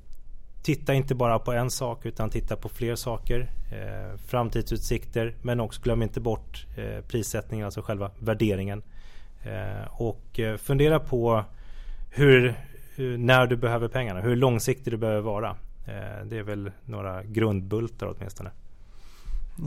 Titta 0.63 0.95
inte 0.95 1.15
bara 1.15 1.39
på 1.39 1.53
en 1.53 1.71
sak 1.71 2.07
utan 2.07 2.31
titta 2.31 2.57
på 2.57 2.69
fler 2.69 2.95
saker. 2.95 3.51
Eh, 3.73 4.19
framtidsutsikter 4.27 5.35
men 5.43 5.61
också 5.61 5.83
glöm 5.83 6.03
inte 6.03 6.21
bort 6.21 6.67
eh, 6.77 7.05
prissättningen, 7.05 7.65
alltså 7.65 7.83
själva 7.83 8.11
värderingen. 8.19 8.83
och 9.91 10.41
fundera 10.59 11.01
på 11.01 11.45
hur, 12.11 12.55
hur, 12.97 13.19
när 13.19 13.47
du 13.47 13.57
behöver 13.57 13.89
pengarna, 13.89 14.21
hur 14.21 14.37
långsiktig 14.37 14.93
du 14.93 14.97
behöver 14.97 15.21
vara. 15.21 15.51
Eh, 15.87 16.27
det 16.27 16.39
är 16.39 16.43
väl 16.43 16.71
några 16.85 17.23
grundbultar 17.23 18.15
åtminstone. 18.17 18.51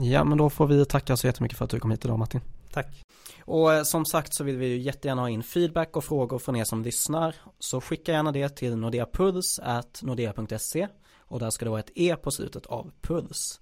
Ja 0.02 0.24
men 0.24 0.38
då 0.38 0.50
får 0.50 0.66
vi 0.66 0.84
tacka 0.84 1.16
så 1.16 1.26
jättemycket 1.26 1.58
för 1.58 1.64
att 1.64 1.70
du 1.70 1.80
kom 1.80 1.90
hit 1.90 2.04
idag 2.04 2.18
Martin. 2.18 2.40
Tack. 2.72 3.02
Och 3.44 3.74
eh, 3.74 3.82
som 3.82 4.04
sagt 4.04 4.34
så 4.34 4.44
vill 4.44 4.56
vi 4.56 4.66
ju 4.66 4.78
jättegärna 4.78 5.22
ha 5.22 5.28
in 5.28 5.42
feedback 5.42 5.96
och 5.96 6.04
frågor 6.04 6.38
från 6.38 6.56
er 6.56 6.64
som 6.64 6.82
lyssnar. 6.82 7.34
Så 7.58 7.80
skicka 7.80 8.12
gärna 8.12 8.32
det 8.32 8.48
till 8.48 8.76
nordeapuls.nordea.se 8.76 10.88
och 11.18 11.40
där 11.40 11.50
ska 11.50 11.64
det 11.64 11.70
vara 11.70 11.80
ett 11.80 11.92
E 11.94 12.16
på 12.22 12.30
slutet 12.30 12.66
av 12.66 12.90
puls. 13.00 13.60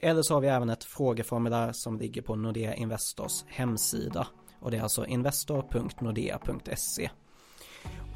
Eller 0.00 0.22
så 0.22 0.34
har 0.34 0.40
vi 0.40 0.48
även 0.48 0.70
ett 0.70 0.84
frågeformulär 0.84 1.72
som 1.72 1.98
ligger 1.98 2.22
på 2.22 2.36
Nordea 2.36 2.74
Investors 2.74 3.44
hemsida 3.46 4.26
och 4.60 4.70
det 4.70 4.76
är 4.76 4.82
alltså 4.82 5.06
investor.nordea.se. 5.06 7.10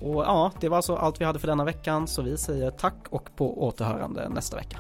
Och 0.03 0.25
ja, 0.25 0.53
det 0.61 0.69
var 0.69 0.77
alltså 0.77 0.97
allt 0.97 1.21
vi 1.21 1.25
hade 1.25 1.39
för 1.39 1.49
denna 1.49 1.65
veckan 1.65 2.07
så 2.07 2.23
vi 2.23 2.37
säger 2.37 2.71
tack 2.71 2.95
och 3.11 3.31
på 3.37 3.65
återhörande 3.67 4.29
nästa 4.29 4.57
vecka. 4.57 4.79